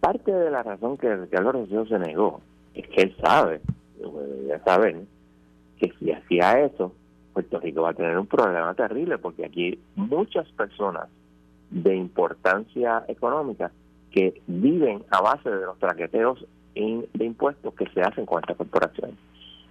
Parte 0.00 0.32
de 0.32 0.50
la 0.50 0.62
razón 0.62 0.96
que 0.96 1.14
Ricardo 1.14 1.52
Rosselló 1.52 1.86
se 1.86 1.98
negó 1.98 2.40
es 2.74 2.88
que 2.88 3.02
él 3.02 3.16
sabe, 3.22 3.60
ya 4.48 4.58
saben, 4.64 5.06
que 5.78 5.92
si 5.98 6.10
hacía 6.10 6.60
eso, 6.60 6.92
Puerto 7.32 7.60
Rico 7.60 7.82
va 7.82 7.90
a 7.90 7.94
tener 7.94 8.18
un 8.18 8.26
problema 8.26 8.74
terrible 8.74 9.18
porque 9.18 9.44
aquí 9.44 9.78
muchas 9.96 10.48
personas 10.52 11.08
de 11.70 11.96
importancia 11.96 13.04
económica 13.08 13.70
que 14.10 14.42
viven 14.46 15.02
a 15.10 15.22
base 15.22 15.50
de 15.50 15.64
los 15.64 15.78
traqueteos 15.78 16.44
de 16.74 17.24
impuestos 17.24 17.74
que 17.74 17.88
se 17.90 18.02
hacen 18.02 18.26
con 18.26 18.40
estas 18.40 18.56
corporaciones. 18.56 19.16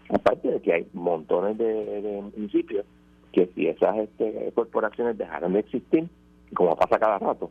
Aparte 0.09 0.51
de 0.51 0.61
que 0.61 0.73
hay 0.73 0.87
montones 0.93 1.57
de, 1.57 2.21
municipios 2.35 2.85
que 3.31 3.47
si 3.55 3.67
esas 3.67 3.97
este, 3.97 4.51
corporaciones 4.53 5.17
dejaran 5.17 5.53
de 5.53 5.59
existir, 5.59 6.07
como 6.53 6.75
pasa 6.75 6.99
cada 6.99 7.19
rato, 7.19 7.49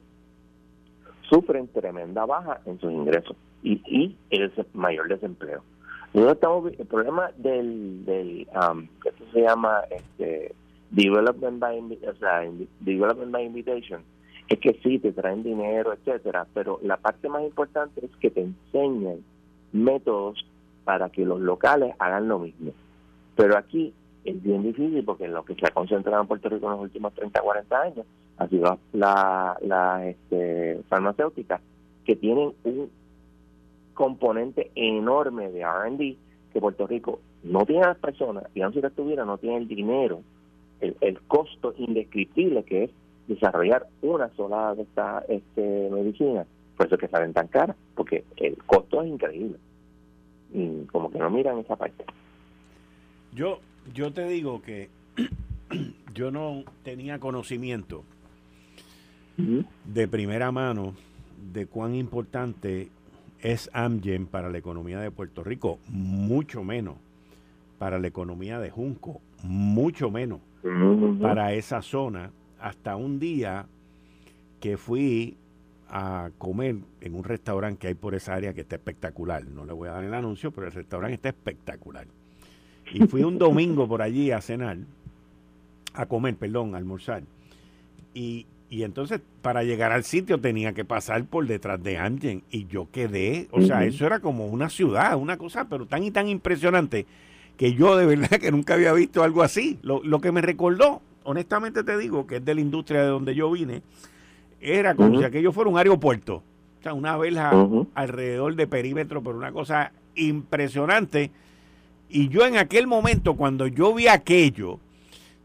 sufren 1.28 1.68
tremenda 1.68 2.26
baja 2.26 2.60
en 2.66 2.78
sus 2.80 2.92
ingresos 2.92 3.36
y, 3.62 3.80
y 3.86 4.16
el 4.30 4.52
mayor 4.74 5.08
desempleo 5.08 5.62
estamos, 6.12 6.72
el 6.78 6.86
problema 6.86 7.30
del, 7.36 8.04
del 8.04 8.48
um, 8.54 8.86
se 9.32 9.42
llama 9.42 9.82
este, 9.90 10.54
development 10.90 11.58
by, 11.58 11.78
o 11.78 12.66
development 12.80 13.32
by 13.32 13.44
invitation, 13.44 14.02
es 14.48 14.58
que 14.58 14.78
sí, 14.82 14.98
te 14.98 15.12
traen 15.12 15.42
dinero, 15.42 15.92
etcétera, 15.92 16.46
pero 16.52 16.80
la 16.82 16.96
parte 16.96 17.28
más 17.28 17.42
importante 17.42 18.04
es 18.04 18.10
que 18.16 18.30
te 18.30 18.42
enseñan 18.42 19.24
métodos 19.72 20.44
para 20.84 21.10
que 21.10 21.24
los 21.24 21.40
locales 21.40 21.94
hagan 22.00 22.26
lo 22.28 22.40
mismo. 22.40 22.72
Pero 23.36 23.56
aquí 23.56 23.94
es 24.24 24.42
bien 24.42 24.62
difícil 24.62 25.04
porque 25.04 25.28
lo 25.28 25.44
que 25.44 25.54
se 25.54 25.66
ha 25.66 25.70
concentrado 25.70 26.22
en 26.22 26.28
Puerto 26.28 26.48
Rico 26.48 26.66
en 26.66 26.72
los 26.72 26.80
últimos 26.82 27.14
30, 27.14 27.40
40 27.40 27.80
años 27.80 28.06
ha 28.38 28.48
sido 28.48 28.78
la, 28.92 29.56
la 29.62 30.08
este, 30.08 30.82
farmacéutica 30.88 31.60
que 32.04 32.16
tienen 32.16 32.52
un 32.64 32.90
componente 33.94 34.70
enorme 34.74 35.50
de 35.50 35.64
RD 35.64 36.16
que 36.52 36.60
Puerto 36.60 36.86
Rico 36.86 37.20
no 37.42 37.64
tiene 37.64 37.86
las 37.86 37.98
personas, 37.98 38.44
y 38.54 38.62
aunque 38.62 38.80
si 38.80 38.90
tuviera, 38.90 39.24
no 39.24 39.38
tiene 39.38 39.58
el 39.58 39.68
dinero, 39.68 40.22
el, 40.80 41.20
costo 41.28 41.74
indescriptible 41.76 42.64
que 42.64 42.84
es 42.84 42.90
desarrollar 43.28 43.86
una 44.02 44.28
sola 44.34 44.74
de 44.74 44.82
estas 44.82 45.24
este, 45.28 45.88
medicinas, 45.90 46.46
Por 46.76 46.86
eso 46.86 46.94
es 46.96 47.00
que 47.00 47.08
salen 47.08 47.32
tan 47.32 47.48
caras, 47.48 47.76
porque 47.94 48.24
el 48.36 48.56
costo 48.64 49.02
es 49.02 49.08
increíble. 49.08 49.58
Y 50.52 50.84
como 50.86 51.10
que 51.10 51.18
no 51.18 51.30
miran 51.30 51.58
esa 51.58 51.76
parte. 51.76 52.04
Yo, 53.32 53.60
yo 53.94 54.12
te 54.12 54.28
digo 54.28 54.62
que 54.62 54.88
yo 56.14 56.30
no 56.30 56.64
tenía 56.82 57.18
conocimiento 57.18 58.04
de 59.84 60.06
primera 60.06 60.52
mano 60.52 60.94
de 61.52 61.66
cuán 61.66 61.94
importante 61.94 62.90
es 63.40 63.70
Amgen 63.72 64.26
para 64.26 64.50
la 64.50 64.58
economía 64.58 65.00
de 65.00 65.10
Puerto 65.10 65.42
Rico, 65.42 65.78
mucho 65.88 66.62
menos 66.62 66.96
para 67.78 67.98
la 67.98 68.06
economía 68.06 68.58
de 68.58 68.70
Junco, 68.70 69.22
mucho 69.42 70.10
menos 70.10 70.40
para 71.22 71.54
esa 71.54 71.80
zona, 71.80 72.30
hasta 72.58 72.96
un 72.96 73.18
día 73.18 73.66
que 74.60 74.76
fui 74.76 75.38
a 75.88 76.30
comer 76.36 76.76
en 77.00 77.14
un 77.14 77.24
restaurante 77.24 77.78
que 77.78 77.86
hay 77.88 77.94
por 77.94 78.14
esa 78.14 78.34
área 78.34 78.52
que 78.52 78.60
está 78.60 78.76
espectacular. 78.76 79.46
No 79.46 79.64
le 79.64 79.72
voy 79.72 79.88
a 79.88 79.92
dar 79.92 80.04
el 80.04 80.14
anuncio, 80.14 80.50
pero 80.52 80.66
el 80.66 80.72
restaurante 80.72 81.14
está 81.14 81.30
espectacular. 81.30 82.06
Y 82.92 83.06
fui 83.06 83.22
un 83.22 83.38
domingo 83.38 83.86
por 83.86 84.02
allí 84.02 84.30
a 84.30 84.40
cenar, 84.40 84.78
a 85.94 86.06
comer, 86.06 86.36
perdón, 86.36 86.74
a 86.74 86.78
almorzar. 86.78 87.22
Y, 88.14 88.46
y 88.68 88.82
entonces 88.82 89.20
para 89.42 89.62
llegar 89.62 89.92
al 89.92 90.04
sitio 90.04 90.40
tenía 90.40 90.72
que 90.72 90.84
pasar 90.84 91.24
por 91.24 91.46
detrás 91.46 91.82
de 91.82 91.98
Amgen 91.98 92.42
y 92.50 92.66
yo 92.66 92.88
quedé, 92.90 93.48
o 93.52 93.60
sea, 93.62 93.84
eso 93.84 94.06
era 94.06 94.20
como 94.20 94.46
una 94.46 94.68
ciudad, 94.68 95.16
una 95.16 95.36
cosa, 95.36 95.68
pero 95.68 95.86
tan 95.86 96.02
y 96.02 96.10
tan 96.10 96.28
impresionante 96.28 97.06
que 97.56 97.74
yo 97.74 97.96
de 97.96 98.06
verdad 98.06 98.38
que 98.40 98.50
nunca 98.50 98.74
había 98.74 98.92
visto 98.92 99.22
algo 99.22 99.42
así. 99.42 99.78
Lo, 99.82 100.02
lo 100.02 100.20
que 100.20 100.32
me 100.32 100.40
recordó, 100.40 101.02
honestamente 101.24 101.84
te 101.84 101.98
digo, 101.98 102.26
que 102.26 102.36
es 102.36 102.44
de 102.44 102.54
la 102.54 102.60
industria 102.60 103.02
de 103.02 103.08
donde 103.08 103.34
yo 103.34 103.50
vine, 103.50 103.82
era 104.60 104.94
como 104.94 105.18
si 105.18 105.24
aquello 105.24 105.52
fuera 105.52 105.70
un 105.70 105.78
aeropuerto. 105.78 106.36
O 106.80 106.82
sea, 106.82 106.94
una 106.94 107.16
verja 107.16 107.52
alrededor 107.94 108.54
de 108.56 108.66
perímetro, 108.66 109.22
pero 109.22 109.36
una 109.36 109.52
cosa 109.52 109.92
impresionante. 110.14 111.30
Y 112.10 112.28
yo 112.28 112.44
en 112.44 112.56
aquel 112.56 112.88
momento, 112.88 113.36
cuando 113.36 113.68
yo 113.68 113.94
vi 113.94 114.08
aquello, 114.08 114.80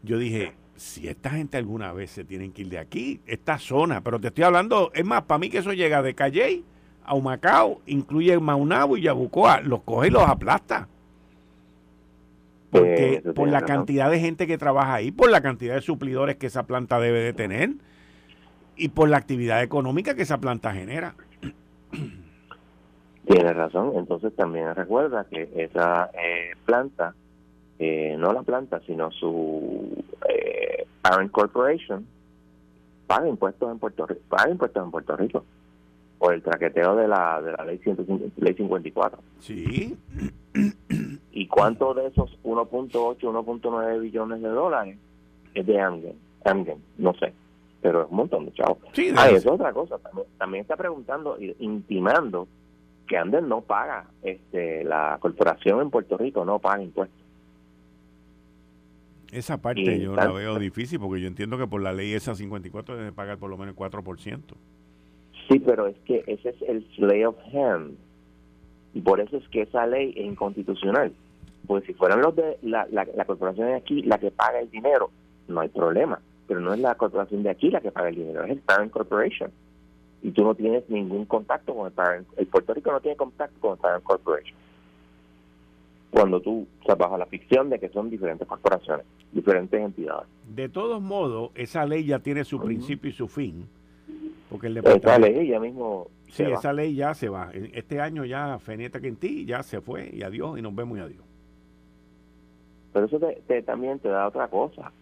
yo 0.02 0.18
dije, 0.18 0.52
si 0.74 1.06
esta 1.06 1.30
gente 1.30 1.56
alguna 1.56 1.92
vez 1.92 2.10
se 2.10 2.24
tienen 2.24 2.52
que 2.52 2.62
ir 2.62 2.68
de 2.68 2.78
aquí, 2.78 3.20
esta 3.26 3.58
zona, 3.58 4.00
pero 4.00 4.18
te 4.20 4.28
estoy 4.28 4.44
hablando, 4.44 4.90
es 4.92 5.04
más, 5.04 5.22
para 5.22 5.38
mí 5.38 5.48
que 5.48 5.58
eso 5.58 5.72
llega 5.72 6.02
de 6.02 6.14
Calley 6.14 6.64
a 7.04 7.14
Humacao, 7.14 7.80
incluye 7.86 8.38
Maunabo 8.40 8.96
y 8.96 9.02
Yabucoa, 9.02 9.60
los 9.60 9.82
coge 9.82 10.08
y 10.08 10.10
los 10.10 10.24
aplasta. 10.24 10.88
Porque 12.70 13.22
por 13.34 13.48
la 13.48 13.62
cantidad 13.62 14.10
de 14.10 14.18
gente 14.18 14.48
que 14.48 14.58
trabaja 14.58 14.94
ahí, 14.94 15.12
por 15.12 15.30
la 15.30 15.40
cantidad 15.40 15.76
de 15.76 15.82
suplidores 15.82 16.36
que 16.36 16.48
esa 16.48 16.66
planta 16.66 16.98
debe 16.98 17.20
de 17.20 17.32
tener 17.32 17.74
y 18.76 18.88
por 18.88 19.08
la 19.08 19.18
actividad 19.18 19.62
económica 19.62 20.16
que 20.16 20.22
esa 20.22 20.38
planta 20.38 20.72
genera. 20.74 21.14
Tiene 23.26 23.52
razón, 23.52 23.92
entonces 23.96 24.34
también 24.36 24.72
recuerda 24.74 25.26
que 25.28 25.50
esa 25.56 26.10
eh, 26.14 26.52
planta, 26.64 27.14
eh, 27.78 28.14
no 28.16 28.32
la 28.32 28.42
planta, 28.42 28.80
sino 28.86 29.10
su 29.10 30.04
eh, 30.28 30.86
parent 31.02 31.32
corporation, 31.32 32.06
paga 33.08 33.28
impuestos 33.28 33.70
en 33.70 33.80
Puerto 33.80 34.06
Rico, 34.06 34.20
paga 34.28 34.48
impuestos 34.50 34.84
en 34.84 34.90
Puerto 34.92 35.16
Rico 35.16 35.44
por 36.18 36.34
el 36.34 36.42
traqueteo 36.42 36.94
de 36.94 37.08
la, 37.08 37.42
de 37.42 37.52
la 37.52 37.64
ley, 37.64 37.80
ley 38.36 38.54
54. 38.54 39.18
Sí. 39.40 39.96
¿Y 41.32 41.46
cuánto 41.48 41.94
de 41.94 42.06
esos 42.06 42.30
1.8, 42.44 43.18
1.9 43.18 44.00
billones 44.00 44.40
de 44.40 44.48
dólares 44.48 44.98
es 45.52 45.66
de 45.66 45.80
Amgen? 45.80 46.16
Amgen, 46.44 46.78
no 46.96 47.12
sé, 47.14 47.32
pero 47.82 48.02
es 48.02 48.10
un 48.10 48.16
montón 48.18 48.46
de 48.46 48.52
chavos. 48.52 48.78
Sí, 48.92 49.12
ah, 49.16 49.26
eso 49.28 49.36
es 49.36 49.46
otra 49.46 49.72
cosa. 49.72 49.98
También, 50.38 50.62
está 50.62 50.76
preguntando, 50.76 51.36
intimando 51.58 52.46
que 53.06 53.16
Amgen 53.16 53.48
no 53.48 53.60
paga, 53.60 54.06
este, 54.22 54.84
la 54.84 55.18
corporación 55.20 55.80
en 55.80 55.90
Puerto 55.90 56.16
Rico 56.16 56.44
no 56.44 56.58
paga 56.58 56.82
impuestos. 56.82 57.26
Esa 59.32 59.60
parte 59.60 60.00
yo 60.00 60.14
la 60.14 60.28
veo 60.28 60.58
difícil 60.58 61.00
porque 61.00 61.20
yo 61.20 61.26
entiendo 61.26 61.58
que 61.58 61.66
por 61.66 61.82
la 61.82 61.92
ley 61.92 62.12
esa 62.12 62.34
54 62.34 62.96
debe 62.96 63.12
pagar 63.12 63.38
por 63.38 63.50
lo 63.50 63.56
menos 63.56 63.74
el 63.76 63.78
4%. 63.78 64.40
Sí, 65.48 65.58
pero 65.60 65.86
es 65.86 65.96
que 66.04 66.24
ese 66.26 66.50
es 66.50 66.62
el 66.62 66.86
slay 66.94 67.24
of 67.24 67.36
hand. 67.52 67.96
Y 68.94 69.00
por 69.00 69.20
eso 69.20 69.36
es 69.36 69.46
que 69.48 69.62
esa 69.62 69.86
ley 69.86 70.14
es 70.16 70.24
inconstitucional. 70.24 71.12
Porque 71.66 71.88
si 71.88 71.94
fueran 71.94 72.22
los 72.22 72.34
de 72.34 72.56
la, 72.62 72.86
la, 72.90 73.24
corporación 73.24 73.68
de 73.68 73.74
aquí 73.74 74.02
la 74.02 74.18
que 74.18 74.30
paga 74.30 74.60
el 74.60 74.70
dinero, 74.70 75.10
no 75.48 75.60
hay 75.60 75.68
problema. 75.68 76.20
Pero 76.46 76.60
no 76.60 76.72
es 76.72 76.80
la 76.80 76.94
corporación 76.94 77.42
de 77.42 77.50
aquí 77.50 77.70
la 77.70 77.80
que 77.80 77.90
paga 77.90 78.08
el 78.08 78.14
dinero, 78.14 78.44
es 78.44 78.52
el 78.52 78.60
Parent 78.60 78.92
Corporation. 78.92 79.50
Y 80.26 80.32
tú 80.32 80.42
no 80.42 80.54
tienes 80.54 80.88
ningún 80.90 81.24
contacto 81.24 81.74
con 81.74 81.86
el 81.86 81.92
Parent. 81.92 82.26
El 82.36 82.46
Puerto 82.46 82.74
Rico 82.74 82.90
no 82.90 83.00
tiene 83.00 83.16
contacto 83.16 83.60
con 83.60 83.72
el 83.72 83.78
Parent 83.78 84.02
Corporation. 84.02 84.56
Cuando 86.10 86.40
tú 86.40 86.66
o 86.82 86.84
sea, 86.84 86.94
bajo 86.94 87.16
la 87.16 87.26
ficción 87.26 87.70
de 87.70 87.78
que 87.78 87.88
son 87.90 88.10
diferentes 88.10 88.46
corporaciones, 88.48 89.06
diferentes 89.32 89.80
entidades. 89.80 90.26
De 90.48 90.68
todos 90.68 91.00
modos, 91.00 91.50
esa 91.54 91.84
ley 91.84 92.06
ya 92.06 92.18
tiene 92.18 92.44
su 92.44 92.60
principio 92.60 93.10
y 93.10 93.12
su 93.12 93.28
fin 93.28 93.68
porque 94.50 94.68
el 94.68 94.76
Esa 94.78 95.18
ley 95.18 95.48
ya 95.48 95.60
mismo. 95.60 96.08
Sí, 96.28 96.44
esa 96.44 96.72
ley 96.72 96.94
ya 96.94 97.14
se 97.14 97.28
va. 97.28 97.50
Este 97.52 98.00
año 98.00 98.24
ya 98.24 98.58
Feneta 98.58 99.00
Quintí 99.00 99.44
ya 99.44 99.62
se 99.62 99.80
fue 99.80 100.10
y 100.12 100.22
adiós 100.22 100.58
y 100.58 100.62
nos 100.62 100.74
vemos 100.74 100.98
y 100.98 101.00
adiós. 101.00 101.24
Pero 102.92 103.06
eso 103.06 103.18
te, 103.18 103.62
también 103.62 103.98
te 103.98 104.08
da 104.08 104.28
otra 104.28 104.48
cosa. 104.48 104.92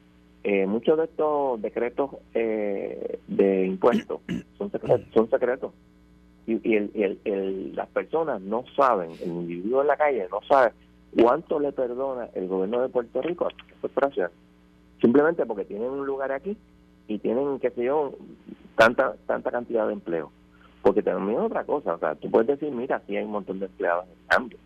Eh, 0.46 0.66
muchos 0.66 0.98
de 0.98 1.04
estos 1.04 1.60
decretos 1.62 2.10
eh, 2.34 3.18
de 3.26 3.66
impuestos 3.66 4.20
son 4.58 4.70
secretos. 4.70 5.06
Son 5.14 5.30
secretos. 5.30 5.72
Y, 6.46 6.76
el, 6.76 7.18
el, 7.24 7.74
las 7.74 7.88
personas 7.88 8.42
no 8.42 8.64
saben, 8.76 9.12
el 9.22 9.28
individuo 9.28 9.80
en 9.80 9.86
la 9.86 9.96
calle 9.96 10.28
no 10.30 10.42
sabe 10.46 10.72
cuánto 11.18 11.58
le 11.58 11.72
perdona 11.72 12.28
el 12.34 12.46
gobierno 12.46 12.82
de 12.82 12.90
Puerto 12.90 13.22
Rico 13.22 13.46
a 13.46 13.48
la 13.48 13.74
corporación. 13.80 14.30
Simplemente 15.00 15.46
porque 15.46 15.64
tienen 15.64 15.88
un 15.88 16.04
lugar 16.04 16.30
aquí 16.32 16.54
y 17.08 17.18
tienen, 17.18 17.58
qué 17.58 17.70
sé 17.70 17.84
yo, 17.84 18.12
tanta 18.76 19.14
tanta 19.26 19.50
cantidad 19.50 19.86
de 19.86 19.94
empleo. 19.94 20.30
Porque 20.82 21.02
también 21.02 21.38
es 21.38 21.46
otra 21.46 21.64
cosa, 21.64 21.94
o 21.94 21.98
sea, 21.98 22.14
tú 22.16 22.30
puedes 22.30 22.48
decir, 22.48 22.70
mira, 22.70 23.00
sí 23.06 23.16
hay 23.16 23.24
un 23.24 23.30
montón 23.30 23.58
de 23.60 23.66
empleados 23.66 24.04
en 24.04 24.26
cambio, 24.28 24.58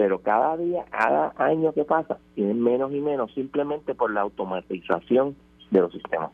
pero 0.00 0.22
cada 0.22 0.56
día, 0.56 0.86
cada 0.90 1.34
año 1.36 1.74
que 1.74 1.84
pasa, 1.84 2.18
tienen 2.34 2.58
menos 2.58 2.90
y 2.90 3.02
menos 3.02 3.30
simplemente 3.34 3.94
por 3.94 4.10
la 4.10 4.22
automatización 4.22 5.36
de 5.70 5.80
los 5.80 5.92
sistemas. 5.92 6.30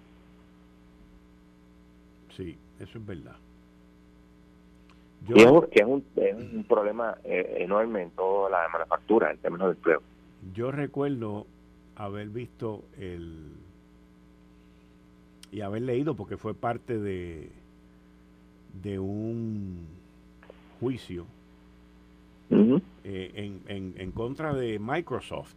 Sí, 2.36 2.56
eso 2.78 2.98
es 2.98 3.04
verdad. 3.04 3.34
Yo... 5.26 5.34
Y 5.34 5.40
es, 5.40 5.70
que 5.72 5.80
es, 5.80 5.84
un, 5.84 6.04
es 6.14 6.36
un 6.36 6.62
problema 6.62 7.16
eh, 7.24 7.56
enorme 7.58 8.02
en 8.02 8.10
toda 8.10 8.50
la 8.50 8.68
manufactura, 8.72 9.32
en 9.32 9.38
términos 9.38 9.66
de 9.66 9.74
empleo. 9.74 10.02
Yo 10.54 10.70
recuerdo 10.70 11.48
haber 11.96 12.28
visto 12.28 12.84
el 12.96 13.50
y 15.50 15.60
haber 15.62 15.82
leído 15.82 16.14
porque 16.14 16.36
fue 16.36 16.54
parte 16.54 17.00
de, 17.00 17.50
de 18.80 19.00
un 19.00 19.88
juicio 20.78 21.26
eh, 23.08 23.30
en, 23.36 23.60
en, 23.68 23.94
en, 23.98 24.10
contra 24.10 24.52
de 24.52 24.80
Microsoft 24.80 25.54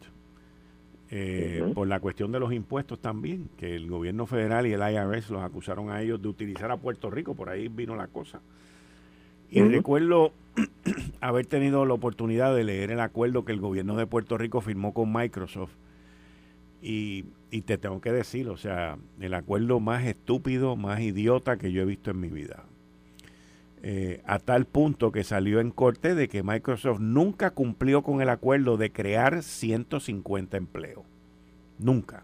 eh, 1.09 1.63
por 1.73 1.87
la 1.87 1.99
cuestión 1.99 2.31
de 2.31 2.39
los 2.39 2.53
impuestos 2.53 2.99
también, 2.99 3.49
que 3.57 3.75
el 3.75 3.87
gobierno 3.87 4.27
federal 4.27 4.67
y 4.67 4.73
el 4.73 4.81
IRS 4.81 5.31
los 5.31 5.41
acusaron 5.41 5.89
a 5.89 5.99
ellos 5.99 6.21
de 6.21 6.27
utilizar 6.27 6.69
a 6.69 6.77
Puerto 6.77 7.09
Rico, 7.09 7.33
por 7.33 7.49
ahí 7.49 7.67
vino 7.67 7.95
la 7.95 8.05
cosa. 8.05 8.39
Y 9.49 9.63
recuerdo 9.63 10.31
haber 11.21 11.47
tenido 11.47 11.83
la 11.87 11.95
oportunidad 11.95 12.55
de 12.55 12.63
leer 12.63 12.91
el 12.91 12.99
acuerdo 12.99 13.45
que 13.45 13.51
el 13.51 13.59
gobierno 13.59 13.97
de 13.97 14.05
Puerto 14.05 14.37
Rico 14.37 14.61
firmó 14.61 14.93
con 14.93 15.11
Microsoft 15.11 15.71
y, 16.83 17.23
te 17.65 17.79
tengo 17.79 17.99
que 17.99 18.11
decir, 18.11 18.47
o 18.47 18.57
sea, 18.57 18.99
el 19.19 19.33
acuerdo 19.33 19.79
más 19.79 20.05
estúpido, 20.05 20.75
más 20.75 20.99
idiota 20.99 21.57
que 21.57 21.71
yo 21.71 21.81
he 21.81 21.85
visto 21.85 22.11
en 22.11 22.19
mi 22.19 22.29
vida. 22.29 22.65
Eh, 23.81 24.21
a 24.25 24.39
tal 24.39 24.65
punto 24.65 25.11
que 25.11 25.23
salió 25.23 25.61
en 25.61 25.71
corte 25.71 26.13
de 26.13 26.27
que 26.27 26.43
Microsoft 26.43 26.99
nunca 26.99 27.51
cumplió 27.51 28.01
con 28.01 28.21
el 28.21 28.29
acuerdo 28.29 28.77
de 28.77 28.91
crear 28.91 29.41
150 29.41 30.57
empleos. 30.57 31.05
Nunca. 31.77 32.23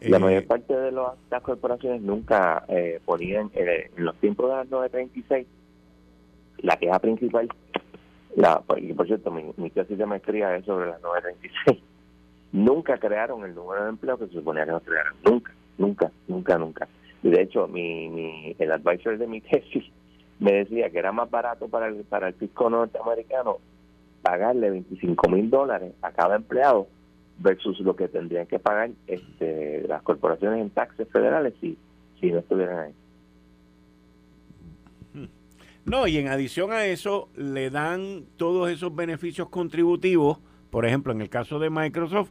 La 0.00 0.18
mayor 0.18 0.42
eh, 0.42 0.46
parte 0.46 0.74
de 0.74 0.90
las 0.92 1.42
corporaciones 1.42 2.00
nunca 2.00 2.64
eh, 2.68 3.00
ponían 3.04 3.50
en 3.54 4.04
los 4.04 4.16
tiempos 4.16 4.50
de 4.50 4.56
las 4.56 4.68
936 4.68 5.46
la 6.58 6.76
queja 6.76 6.98
principal, 6.98 7.48
la, 8.36 8.60
por 8.60 9.06
cierto, 9.06 9.30
mi, 9.30 9.52
mi 9.56 9.70
tesis 9.70 9.98
de 9.98 10.06
maestría 10.06 10.56
es 10.56 10.64
sobre 10.64 10.86
las 10.86 11.02
936 11.02 11.82
nunca 12.52 12.98
crearon 12.98 13.44
el 13.44 13.54
número 13.54 13.84
de 13.84 13.90
empleo 13.90 14.18
que 14.18 14.26
se 14.26 14.34
suponía 14.34 14.64
que 14.64 14.72
no 14.72 14.80
crearon. 14.80 15.14
Nunca, 15.24 15.52
nunca, 15.78 16.12
nunca, 16.28 16.58
nunca. 16.58 16.88
De 17.22 17.40
hecho, 17.40 17.68
mi, 17.68 18.08
mi, 18.08 18.56
el 18.58 18.72
advisor 18.72 19.18
de 19.18 19.26
mi 19.26 19.40
tesis 19.42 19.84
me 20.38 20.52
decía 20.52 20.90
que 20.90 20.98
era 20.98 21.12
más 21.12 21.30
barato 21.30 21.68
para 21.68 21.88
el, 21.88 22.04
para 22.04 22.28
el 22.28 22.34
fisco 22.34 22.68
norteamericano 22.68 23.58
pagarle 24.22 24.70
25 24.70 25.28
mil 25.28 25.50
dólares 25.50 25.94
a 26.02 26.12
cada 26.12 26.36
empleado 26.36 26.88
versus 27.38 27.78
lo 27.80 27.96
que 27.96 28.08
tendrían 28.08 28.46
que 28.46 28.58
pagar 28.58 28.90
este, 29.06 29.86
las 29.88 30.02
corporaciones 30.02 30.60
en 30.60 30.70
taxes 30.70 31.08
federales 31.08 31.54
si, 31.60 31.76
si 32.20 32.30
no 32.30 32.38
estuvieran 32.38 32.78
ahí. 32.78 32.92
No, 35.84 36.06
y 36.06 36.16
en 36.16 36.28
adición 36.28 36.72
a 36.72 36.84
eso, 36.86 37.28
le 37.34 37.68
dan 37.70 38.24
todos 38.36 38.70
esos 38.70 38.94
beneficios 38.94 39.48
contributivos, 39.48 40.38
por 40.70 40.86
ejemplo, 40.86 41.12
en 41.12 41.20
el 41.20 41.28
caso 41.28 41.58
de 41.58 41.70
Microsoft, 41.70 42.30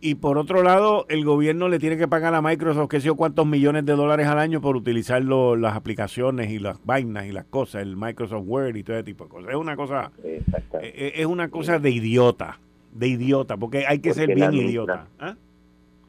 y 0.00 0.14
por 0.14 0.38
otro 0.38 0.62
lado, 0.62 1.04
el 1.08 1.24
gobierno 1.24 1.68
le 1.68 1.78
tiene 1.78 1.98
que 1.98 2.08
pagar 2.08 2.34
a 2.34 2.40
Microsoft, 2.40 2.88
que 2.88 3.00
sé 3.00 3.12
cuántos 3.12 3.46
millones 3.46 3.84
de 3.84 3.92
dólares 3.92 4.26
al 4.26 4.38
año 4.38 4.60
por 4.60 4.76
utilizar 4.76 5.22
las 5.22 5.76
aplicaciones 5.76 6.50
y 6.50 6.58
las 6.58 6.84
vainas 6.84 7.26
y 7.26 7.32
las 7.32 7.44
cosas, 7.44 7.82
el 7.82 7.96
Microsoft 7.96 8.44
Word 8.46 8.76
y 8.76 8.82
todo 8.82 8.96
ese 8.96 9.04
tipo 9.04 9.24
de 9.24 9.30
cosas. 9.30 9.50
Es 9.50 9.56
una 9.56 9.76
cosa, 9.76 10.10
eh, 10.24 10.42
eh, 10.80 11.12
es 11.16 11.26
una 11.26 11.50
cosa 11.50 11.78
de 11.78 11.90
idiota, 11.90 12.58
de 12.92 13.08
idiota, 13.08 13.56
porque 13.58 13.86
hay 13.86 13.98
que 13.98 14.14
ser 14.14 14.34
bien 14.34 14.54
idiota. 14.54 15.06
¿ah? 15.18 15.36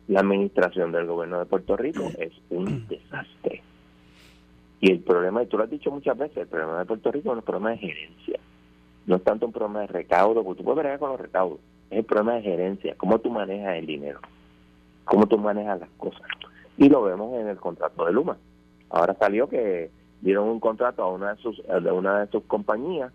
La 0.07 0.21
administración 0.21 0.91
del 0.93 1.05
gobierno 1.05 1.39
de 1.39 1.45
Puerto 1.45 1.75
Rico 1.75 2.09
es 2.17 2.31
un 2.49 2.87
desastre. 2.87 3.61
Y 4.79 4.89
el 4.91 4.99
problema, 4.99 5.43
y 5.43 5.47
tú 5.47 5.57
lo 5.57 5.65
has 5.65 5.69
dicho 5.69 5.91
muchas 5.91 6.17
veces, 6.17 6.37
el 6.37 6.47
problema 6.47 6.79
de 6.79 6.85
Puerto 6.85 7.11
Rico 7.11 7.31
es 7.31 7.37
un 7.37 7.43
problema 7.43 7.71
de 7.71 7.77
gerencia. 7.77 8.39
No 9.05 9.17
es 9.17 9.23
tanto 9.23 9.45
un 9.45 9.51
problema 9.51 9.81
de 9.81 9.87
recaudo, 9.87 10.43
porque 10.43 10.59
tú 10.59 10.63
puedes 10.63 10.83
ver 10.83 10.97
con 10.97 11.09
los 11.11 11.19
recaudos 11.19 11.59
es 11.91 11.97
el 11.97 12.05
problema 12.05 12.35
de 12.35 12.41
gerencia, 12.41 12.95
cómo 12.97 13.19
tú 13.19 13.29
manejas 13.29 13.77
el 13.77 13.85
dinero, 13.85 14.21
cómo 15.03 15.27
tú 15.27 15.37
manejas 15.37 15.79
las 15.79 15.89
cosas. 15.97 16.21
Y 16.77 16.87
lo 16.87 17.03
vemos 17.03 17.37
en 17.39 17.49
el 17.49 17.57
contrato 17.57 18.05
de 18.05 18.13
Luma. 18.13 18.37
Ahora 18.89 19.13
salió 19.19 19.47
que 19.49 19.91
dieron 20.21 20.47
un 20.47 20.59
contrato 20.61 21.03
a 21.03 21.11
una 21.11 21.35
de 21.35 21.41
sus, 21.41 21.61
de 21.67 21.91
una 21.91 22.21
de 22.21 22.31
sus 22.31 22.43
compañías 22.43 23.11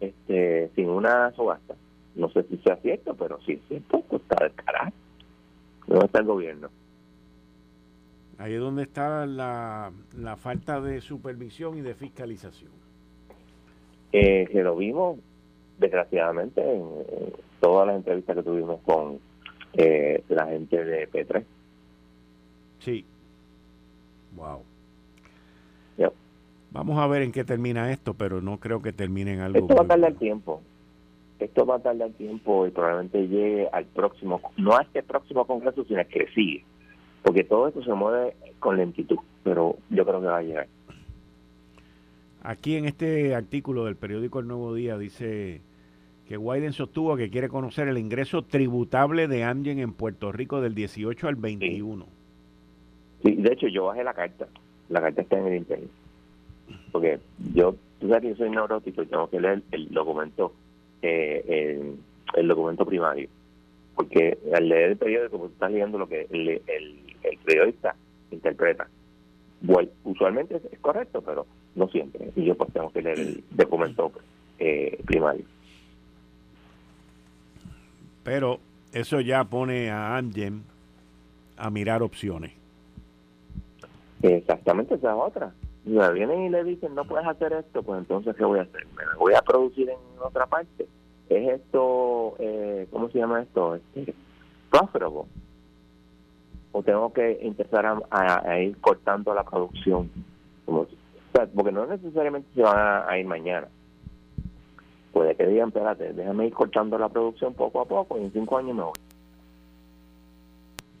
este, 0.00 0.70
sin 0.74 0.88
una 0.88 1.30
subasta. 1.32 1.74
No 2.16 2.28
sé 2.30 2.42
si 2.44 2.56
sea 2.58 2.76
cierto, 2.76 3.14
pero 3.14 3.38
sí 3.46 3.52
es 3.52 3.60
cierto, 3.68 4.02
pues 4.08 4.22
está 4.22 4.42
del 4.42 4.54
carajo. 4.54 4.92
¿Dónde 5.86 6.06
está 6.06 6.18
el 6.18 6.24
gobierno? 6.24 6.68
Ahí 8.38 8.54
es 8.54 8.60
donde 8.60 8.82
está 8.82 9.24
la, 9.24 9.92
la 10.18 10.36
falta 10.36 10.80
de 10.80 11.00
supervisión 11.00 11.78
y 11.78 11.80
de 11.80 11.94
fiscalización. 11.94 12.72
Eh, 14.12 14.48
que 14.50 14.62
lo 14.62 14.76
vimos, 14.76 15.18
desgraciadamente, 15.78 16.60
en, 16.60 16.82
todas 17.60 17.86
las 17.86 17.96
entrevistas 17.96 18.36
que 18.36 18.42
tuvimos 18.42 18.80
con 18.82 19.18
eh, 19.74 20.22
la 20.28 20.46
gente 20.46 20.84
de 20.84 21.08
P3. 21.10 21.44
Sí. 22.80 23.04
Wow. 24.34 24.62
Vamos 26.76 26.98
a 26.98 27.06
ver 27.06 27.22
en 27.22 27.32
qué 27.32 27.42
termina 27.42 27.90
esto, 27.90 28.12
pero 28.12 28.42
no 28.42 28.58
creo 28.58 28.82
que 28.82 28.92
termine 28.92 29.32
en 29.32 29.40
algo. 29.40 29.58
Esto 29.58 29.74
va 29.74 29.82
a 29.82 29.86
tardar 29.86 30.12
tiempo. 30.14 30.60
Esto 31.38 31.64
va 31.64 31.76
a 31.76 31.78
tardar 31.78 32.10
tiempo 32.10 32.66
y 32.66 32.70
probablemente 32.70 33.26
llegue 33.28 33.66
al 33.72 33.86
próximo, 33.86 34.42
no 34.58 34.76
a 34.76 34.82
este 34.82 35.02
próximo 35.02 35.46
congreso, 35.46 35.84
sino 35.84 36.00
a 36.00 36.04
que 36.04 36.26
sigue. 36.34 36.64
Porque 37.22 37.44
todo 37.44 37.68
esto 37.68 37.82
se 37.82 37.94
mueve 37.94 38.36
con 38.58 38.76
lentitud, 38.76 39.16
pero 39.42 39.76
yo 39.88 40.04
creo 40.04 40.20
que 40.20 40.26
va 40.26 40.36
a 40.36 40.42
llegar. 40.42 40.68
Aquí 42.42 42.76
en 42.76 42.84
este 42.84 43.34
artículo 43.34 43.86
del 43.86 43.96
periódico 43.96 44.40
El 44.40 44.48
Nuevo 44.48 44.74
Día 44.74 44.98
dice 44.98 45.62
que 46.26 46.36
Wyden 46.36 46.72
sostuvo 46.72 47.16
que 47.16 47.30
quiere 47.30 47.48
conocer 47.48 47.88
el 47.88 47.98
ingreso 47.98 48.42
tributable 48.42 49.28
de 49.28 49.44
Amgen 49.44 49.78
en 49.78 49.92
Puerto 49.92 50.32
Rico 50.32 50.60
del 50.60 50.74
18 50.74 51.28
al 51.28 51.36
21. 51.36 52.06
Sí. 53.22 53.34
de 53.36 53.52
hecho 53.52 53.68
yo 53.68 53.86
bajé 53.86 54.02
la 54.02 54.14
carta. 54.14 54.48
La 54.88 55.00
carta 55.00 55.22
está 55.22 55.38
en 55.38 55.46
el 55.46 55.56
internet. 55.56 55.90
Porque 56.90 57.18
yo, 57.54 57.76
tú 58.00 58.08
sabes 58.08 58.22
que 58.22 58.28
yo 58.30 58.36
soy 58.36 58.50
neurótico 58.50 59.02
y 59.02 59.06
tengo 59.06 59.28
que 59.28 59.40
leer 59.40 59.62
el 59.70 59.88
documento, 59.88 60.52
eh, 61.02 61.94
el, 62.34 62.48
documento 62.48 62.84
primario. 62.84 63.28
Porque 63.94 64.36
al 64.52 64.68
leer 64.68 64.90
el 64.90 64.96
periódico, 64.96 65.38
pues 65.38 65.52
estás 65.52 65.70
leyendo 65.70 65.98
lo 65.98 66.08
que 66.08 66.26
el, 66.30 66.48
el, 66.48 67.38
periodista 67.44 67.94
interpreta. 68.30 68.88
Bueno, 69.60 69.88
usualmente 70.04 70.56
es, 70.56 70.78
correcto, 70.80 71.22
pero 71.22 71.46
no 71.76 71.88
siempre. 71.88 72.30
Y 72.34 72.44
yo 72.44 72.56
pues 72.56 72.72
tengo 72.72 72.90
que 72.90 73.02
leer 73.02 73.20
el 73.20 73.44
documento 73.50 74.10
eh, 74.58 74.98
primario. 75.06 75.44
Pero 78.26 78.58
eso 78.92 79.20
ya 79.20 79.44
pone 79.44 79.88
a 79.88 80.16
Amgen 80.16 80.64
a 81.56 81.70
mirar 81.70 82.02
opciones. 82.02 82.50
Exactamente, 84.20 84.96
esa 84.96 85.12
es 85.12 85.16
otra. 85.16 85.52
Ya 85.84 86.10
vienen 86.10 86.42
y 86.42 86.48
le 86.48 86.64
dicen, 86.64 86.96
no 86.96 87.04
puedes 87.04 87.24
hacer 87.24 87.52
esto, 87.52 87.84
pues 87.84 88.00
entonces, 88.00 88.34
¿qué 88.34 88.44
voy 88.44 88.58
a 88.58 88.62
hacer? 88.62 88.84
¿Me 88.96 89.04
voy 89.16 89.34
a 89.34 89.42
producir 89.42 89.90
en 89.90 89.98
otra 90.20 90.44
parte? 90.46 90.88
¿Es 91.28 91.60
esto, 91.60 92.34
eh, 92.40 92.88
cómo 92.90 93.08
se 93.10 93.18
llama 93.20 93.42
esto? 93.42 93.76
Este, 93.76 94.12
¿Prófrogo? 94.72 95.28
¿O 96.72 96.82
tengo 96.82 97.12
que 97.12 97.38
empezar 97.42 97.86
a, 98.10 98.58
ir 98.58 98.76
cortando 98.78 99.32
la 99.34 99.44
producción? 99.44 100.10
porque 101.54 101.70
no 101.70 101.86
necesariamente 101.86 102.48
se 102.56 102.62
van 102.62 103.08
a 103.08 103.18
ir 103.18 103.26
mañana 103.26 103.68
puede 105.16 105.34
que 105.34 105.46
digan, 105.46 105.68
espérate, 105.68 106.12
déjame 106.12 106.48
ir 106.48 106.52
cortando 106.52 106.98
la 106.98 107.08
producción 107.08 107.54
poco 107.54 107.80
a 107.80 107.86
poco 107.86 108.18
y 108.18 108.24
en 108.24 108.32
cinco 108.34 108.58
años 108.58 108.76
me 108.76 108.82
voy. 108.82 108.92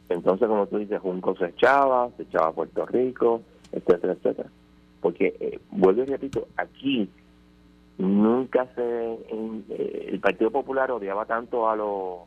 Entonces, 0.08 0.48
como 0.48 0.66
tú 0.66 0.78
dices, 0.78 0.98
Junco 1.02 1.36
se 1.36 1.48
echaba, 1.48 2.08
se 2.16 2.22
echaba 2.22 2.46
a 2.46 2.52
Puerto 2.52 2.86
Rico, 2.86 3.42
etcétera, 3.72 4.14
etcétera. 4.14 4.48
Porque, 5.02 5.36
eh, 5.38 5.60
vuelvo 5.70 6.02
y 6.02 6.06
repito, 6.06 6.48
aquí 6.56 7.10
nunca 7.98 8.66
se... 8.74 8.82
Eh, 9.12 10.08
el 10.12 10.20
Partido 10.20 10.50
Popular 10.50 10.90
odiaba 10.92 11.26
tanto 11.26 11.68
a 11.68 11.76
los 11.76 12.20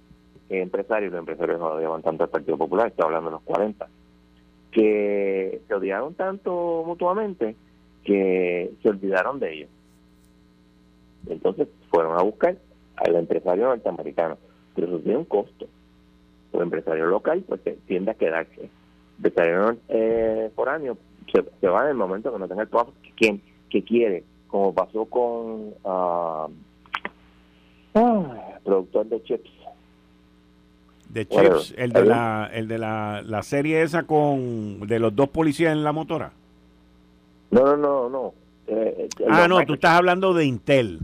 empresarios, 0.48 1.12
los 1.12 1.22
empresarios 1.22 1.60
odiaban 1.60 2.04
tanto 2.04 2.24
al 2.24 2.30
Partido 2.30 2.56
Popular, 2.56 2.90
estoy 2.90 3.06
hablando 3.06 3.32
de 3.32 3.36
los 3.38 3.42
40, 3.42 3.88
que 4.70 5.60
se 5.68 5.74
odiaron 5.74 6.14
tanto 6.14 6.84
mutuamente 6.86 7.56
que 8.04 8.74
se 8.84 8.90
olvidaron 8.90 9.40
de 9.40 9.54
ellos. 9.56 9.70
Entonces 11.28 11.68
fueron 11.90 12.18
a 12.18 12.24
buscar 12.24 12.56
al 12.96 13.16
empresario 13.16 13.66
norteamericano, 13.68 14.38
pero 14.76 14.88
eso 14.88 15.00
tiene 15.00 15.18
un 15.18 15.26
costo. 15.26 15.68
El 16.54 16.62
empresario 16.62 17.06
local 17.08 17.44
pues 17.48 17.62
tiende 17.88 18.12
a 18.12 18.16
quedarse. 18.16 18.62
El 18.62 18.70
empresario 19.18 19.78
eh, 19.90 20.52
foráneo 20.56 20.98
se, 21.32 21.44
se, 21.60 21.68
va 21.68 21.84
en 21.84 21.90
el 21.90 21.96
momento 21.96 22.32
que 22.34 22.40
no 22.40 22.48
tenga 22.48 22.64
el 22.64 22.70
trabajo 22.70 22.94
que, 23.16 23.40
que 23.70 23.84
quiere, 23.84 24.24
como 24.48 24.74
pasó 24.74 25.06
con 25.06 25.74
uh, 25.84 26.50
productor 28.64 29.06
de 29.08 29.24
chips. 29.24 29.50
De 31.10 31.28
chips, 31.28 31.74
el 31.78 31.92
de, 31.92 32.06
la, 32.06 32.50
el 32.54 32.68
de 32.68 32.78
la, 32.78 33.24
la 33.26 33.42
serie 33.42 33.82
esa 33.82 34.04
con 34.04 34.82
de 34.88 35.00
los 35.00 35.16
dos 35.16 35.30
policías 35.30 35.72
en 35.72 35.84
la 35.84 35.92
motora. 35.92 36.32
No, 37.52 37.76
no, 37.76 37.78
no, 37.78 38.10
no. 38.10 38.34
Eh, 38.68 39.10
ah, 39.28 39.48
no, 39.48 39.66
tú 39.66 39.74
estás 39.74 39.98
hablando 39.98 40.34
de 40.34 40.46
Intel. 40.46 41.00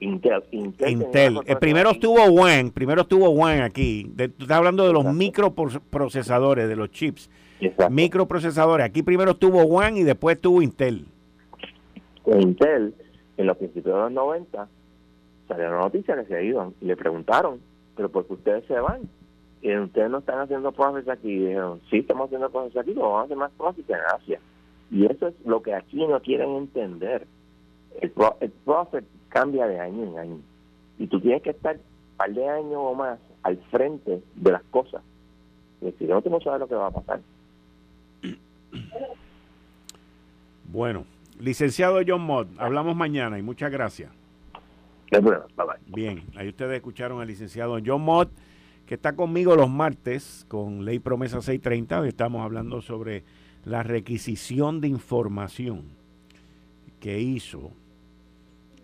Intel. 0.00 0.42
Intel. 0.50 1.40
El 1.46 1.58
primero 1.58 1.90
estuvo 1.90 2.18
Juan, 2.30 2.70
primero 2.70 3.02
estuvo 3.02 3.30
Juan 3.34 3.60
aquí. 3.60 4.10
tú 4.16 4.44
estás 4.44 4.56
hablando 4.56 4.86
de 4.86 4.94
los 4.94 5.04
microprocesadores, 5.04 6.68
de 6.68 6.76
los 6.76 6.90
chips. 6.90 7.30
Microprocesadores. 7.90 8.86
Aquí 8.86 9.02
primero 9.02 9.32
estuvo 9.32 9.66
Juan 9.66 9.98
y 9.98 10.02
después 10.02 10.36
estuvo 10.36 10.62
Intel. 10.62 11.04
Intel, 12.26 12.94
en 13.36 13.46
los 13.46 13.56
principios 13.58 13.94
de 13.94 14.00
los 14.00 14.12
90, 14.12 14.68
salió 15.48 15.68
una 15.68 15.80
noticia 15.80 16.16
que 16.16 16.24
se 16.24 16.44
iban 16.44 16.74
y 16.80 16.86
le 16.86 16.96
preguntaron, 16.96 17.60
pero 17.94 18.08
¿por 18.08 18.26
qué 18.26 18.32
ustedes 18.34 18.64
se 18.66 18.80
van? 18.80 19.02
Y 19.60 19.76
ustedes 19.76 20.10
no 20.10 20.18
están 20.18 20.38
haciendo 20.38 20.72
profits 20.72 21.08
aquí. 21.08 21.28
Y 21.28 21.46
dijeron, 21.46 21.80
sí, 21.90 21.98
estamos 21.98 22.26
haciendo 22.26 22.48
profits 22.50 22.78
aquí, 22.78 22.92
pero 22.94 23.10
vamos 23.10 23.20
a 23.20 23.24
hacer 23.24 23.36
más 23.36 23.50
profits 23.58 23.90
en 23.90 23.98
Asia. 24.16 24.40
Y 24.90 25.04
eso 25.04 25.28
es 25.28 25.34
lo 25.44 25.60
que 25.60 25.74
aquí 25.74 26.06
no 26.06 26.20
quieren 26.20 26.56
entender. 26.56 27.26
El, 28.00 28.12
el 28.40 28.50
profit 28.64 29.04
cambia 29.30 29.66
de 29.66 29.80
año 29.80 30.04
en 30.04 30.18
año. 30.18 30.40
Y 30.98 31.06
tú 31.06 31.18
tienes 31.20 31.42
que 31.42 31.50
estar 31.50 31.76
un 31.76 32.16
par 32.16 32.34
de 32.34 32.46
años 32.46 32.76
o 32.76 32.94
más 32.94 33.18
al 33.42 33.56
frente 33.70 34.22
de 34.34 34.52
las 34.52 34.62
cosas. 34.64 35.02
Y 35.80 35.90
si 35.92 36.04
no, 36.04 36.20
tú 36.20 36.28
no 36.28 36.40
sabes 36.40 36.60
lo 36.60 36.68
que 36.68 36.74
va 36.74 36.88
a 36.88 36.90
pasar. 36.90 37.20
Bueno, 40.64 41.04
licenciado 41.38 42.00
John 42.06 42.22
Mott, 42.22 42.48
hablamos 42.58 42.94
mañana 42.94 43.38
y 43.38 43.42
muchas 43.42 43.72
gracias. 43.72 44.12
Bien, 45.86 46.22
ahí 46.36 46.48
ustedes 46.48 46.76
escucharon 46.76 47.20
al 47.20 47.26
licenciado 47.26 47.78
John 47.84 48.02
Mott, 48.02 48.30
que 48.86 48.94
está 48.94 49.16
conmigo 49.16 49.56
los 49.56 49.68
martes 49.68 50.44
con 50.48 50.84
Ley 50.84 51.00
Promesa 51.00 51.40
630. 51.40 52.06
Estamos 52.06 52.42
hablando 52.42 52.80
sobre 52.80 53.24
la 53.64 53.82
requisición 53.82 54.80
de 54.80 54.88
información 54.88 55.84
que 57.00 57.18
hizo 57.20 57.72